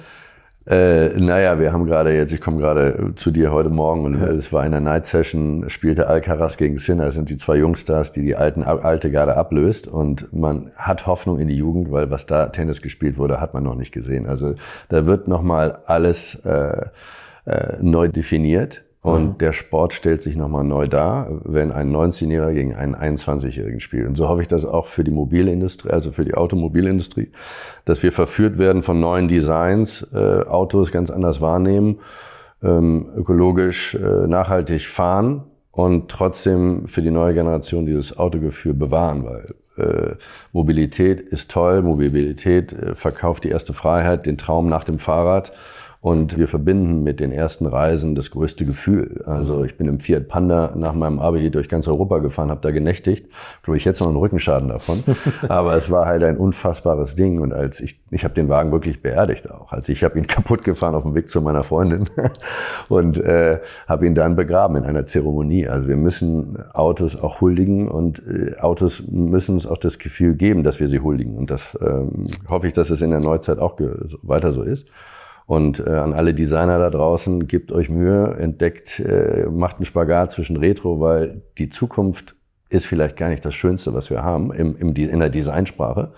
[0.67, 4.53] Äh, naja, wir haben gerade jetzt, ich komme gerade zu dir heute Morgen und es
[4.53, 7.09] war in der Night Session, spielte Alcaraz gegen Sinner.
[7.09, 11.47] Sind die zwei Jungstars, die die alten, alte Garde ablöst und man hat Hoffnung in
[11.47, 14.27] die Jugend, weil was da Tennis gespielt wurde, hat man noch nicht gesehen.
[14.27, 14.53] Also
[14.89, 16.85] da wird nochmal alles äh,
[17.45, 19.37] äh, neu definiert und mhm.
[19.39, 24.07] der Sport stellt sich nochmal neu dar, wenn ein 19-Jähriger gegen einen 21-Jährigen spielt.
[24.07, 27.31] Und so hoffe ich das auch für die Mobilindustrie, also für die Automobilindustrie,
[27.85, 31.99] dass wir verführt werden von neuen Designs, äh, Autos ganz anders wahrnehmen,
[32.61, 39.55] ähm, ökologisch äh, nachhaltig fahren und trotzdem für die neue Generation dieses Autogefühl bewahren, weil
[39.77, 40.15] äh,
[40.51, 45.53] Mobilität ist toll, Mobilität äh, verkauft die erste Freiheit, den Traum nach dem Fahrrad.
[46.01, 49.21] Und wir verbinden mit den ersten Reisen das größte Gefühl.
[49.27, 52.71] Also ich bin im Fiat Panda nach meinem Abi durch ganz Europa gefahren, habe da
[52.71, 53.27] genächtigt.
[53.61, 55.03] Glaube ich jetzt noch einen Rückenschaden davon.
[55.47, 57.39] Aber es war halt ein unfassbares Ding.
[57.39, 59.71] Und als ich, ich habe den Wagen wirklich beerdigt auch.
[59.73, 62.05] Also ich habe ihn kaputt gefahren auf dem Weg zu meiner Freundin
[62.89, 65.67] und äh, habe ihn dann begraben in einer Zeremonie.
[65.67, 70.63] Also wir müssen Autos auch huldigen und äh, Autos müssen uns auch das Gefühl geben,
[70.63, 71.37] dass wir sie huldigen.
[71.37, 73.77] Und das ähm, hoffe ich, dass es in der Neuzeit auch
[74.23, 74.87] weiter so ist.
[75.51, 80.31] Und äh, an alle Designer da draußen, gebt euch Mühe, entdeckt, äh, macht einen Spagat
[80.31, 82.37] zwischen Retro, weil die Zukunft
[82.69, 86.13] ist vielleicht gar nicht das Schönste, was wir haben im, im, in der Designsprache.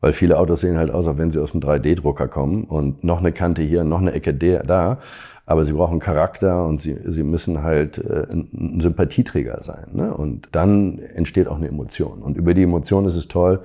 [0.00, 3.20] Weil viele Autos sehen halt aus, als wenn sie aus dem 3D-Drucker kommen und noch
[3.20, 4.98] eine Kante hier, noch eine Ecke da.
[5.46, 9.86] Aber sie brauchen Charakter und sie, sie müssen halt äh, ein Sympathieträger sein.
[9.92, 10.12] Ne?
[10.12, 12.20] Und dann entsteht auch eine Emotion.
[12.20, 13.60] Und über die Emotion ist es toll,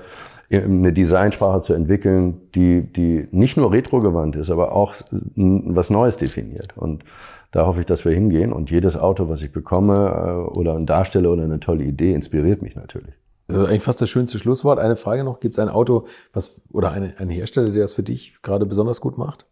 [0.52, 6.78] eine Designsprache zu entwickeln, die, die nicht nur retrogewandt ist, aber auch was Neues definiert.
[6.78, 7.04] Und
[7.52, 8.54] da hoffe ich, dass wir hingehen.
[8.54, 12.62] Und jedes Auto, was ich bekomme äh, oder ein Darsteller oder eine tolle Idee, inspiriert
[12.62, 13.14] mich natürlich.
[13.48, 14.80] Also eigentlich fast das schönste Schlusswort.
[14.80, 15.40] Eine Frage noch.
[15.40, 19.02] Gibt es ein Auto, was oder eine, ein Hersteller, der das für dich gerade besonders
[19.02, 19.48] gut macht?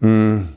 [0.00, 0.48] Hm.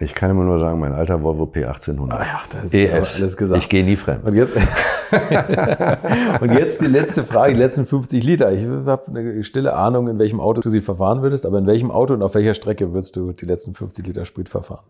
[0.00, 2.10] Ich kann immer nur sagen, mein alter Volvo P1800.
[2.10, 3.16] Ah ja, das ist ES.
[3.16, 3.62] alles gesagt.
[3.62, 4.24] Ich gehe nie fremd.
[4.24, 4.54] Und jetzt,
[6.40, 8.52] und jetzt die letzte Frage, die letzten 50 Liter.
[8.52, 11.90] Ich habe eine stille Ahnung, in welchem Auto du sie verfahren würdest, aber in welchem
[11.90, 14.86] Auto und auf welcher Strecke würdest du die letzten 50 Liter Sprit verfahren?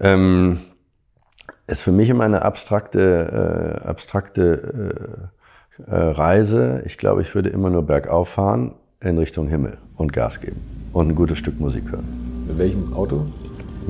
[0.00, 0.58] Ähm,
[1.66, 5.30] ist für mich immer eine abstrakte, äh, abstrakte
[5.88, 6.82] äh, äh, Reise.
[6.84, 10.60] Ich glaube, ich würde immer nur bergauf fahren in Richtung Himmel und Gas geben
[10.92, 12.44] und ein gutes Stück Musik hören.
[12.46, 13.24] Mit welchem Auto?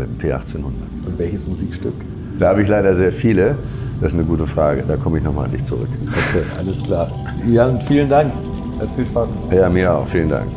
[0.01, 0.65] Mit dem P1800.
[1.07, 1.93] Und welches Musikstück?
[2.39, 3.57] Da habe ich leider sehr viele.
[4.01, 4.83] Das ist eine gute Frage.
[4.89, 5.89] Da komme ich nochmal an dich zurück.
[6.09, 7.13] Okay, alles klar.
[7.47, 8.33] Jan, vielen Dank.
[8.81, 9.53] Hat viel Spaß gemacht.
[9.53, 10.07] Ja, mir auch.
[10.09, 10.51] Vielen Dank.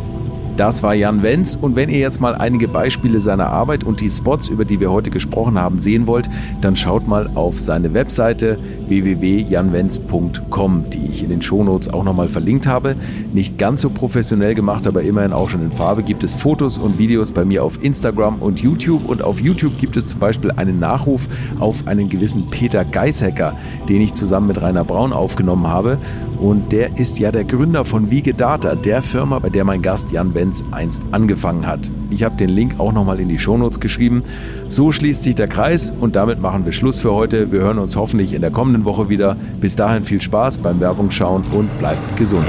[0.56, 1.58] Das war Jan Wenz.
[1.60, 4.92] Und wenn ihr jetzt mal einige Beispiele seiner Arbeit und die Spots, über die wir
[4.92, 6.30] heute gesprochen haben, sehen wollt,
[6.62, 12.68] dann schaut mal auf seine Webseite www.janwenz.com, die ich in den Shownotes auch nochmal verlinkt
[12.68, 12.96] habe.
[13.34, 17.00] Nicht ganz so professionell gemacht, aber immerhin auch schon in Farbe gibt es Fotos und
[17.00, 19.10] Videos bei mir auf Instagram und YouTube.
[19.10, 21.28] Und auf YouTube gibt es zum Beispiel einen Nachruf
[21.60, 23.58] auf einen gewissen Peter Geishecker,
[23.90, 25.98] den ich zusammen mit Rainer Braun aufgenommen habe
[26.44, 30.12] und der ist ja der Gründer von Wiege Data, der Firma, bei der mein Gast
[30.12, 31.90] Jan Wenz Benz einst angefangen hat.
[32.10, 34.24] Ich habe den Link auch nochmal in die Shownotes geschrieben.
[34.68, 37.50] So schließt sich der Kreis und damit machen wir Schluss für heute.
[37.54, 39.38] Wir hören uns hoffentlich in der kommenden Woche wieder.
[39.62, 42.46] Bis dahin viel Spaß beim Werbung schauen und bleibt gesund.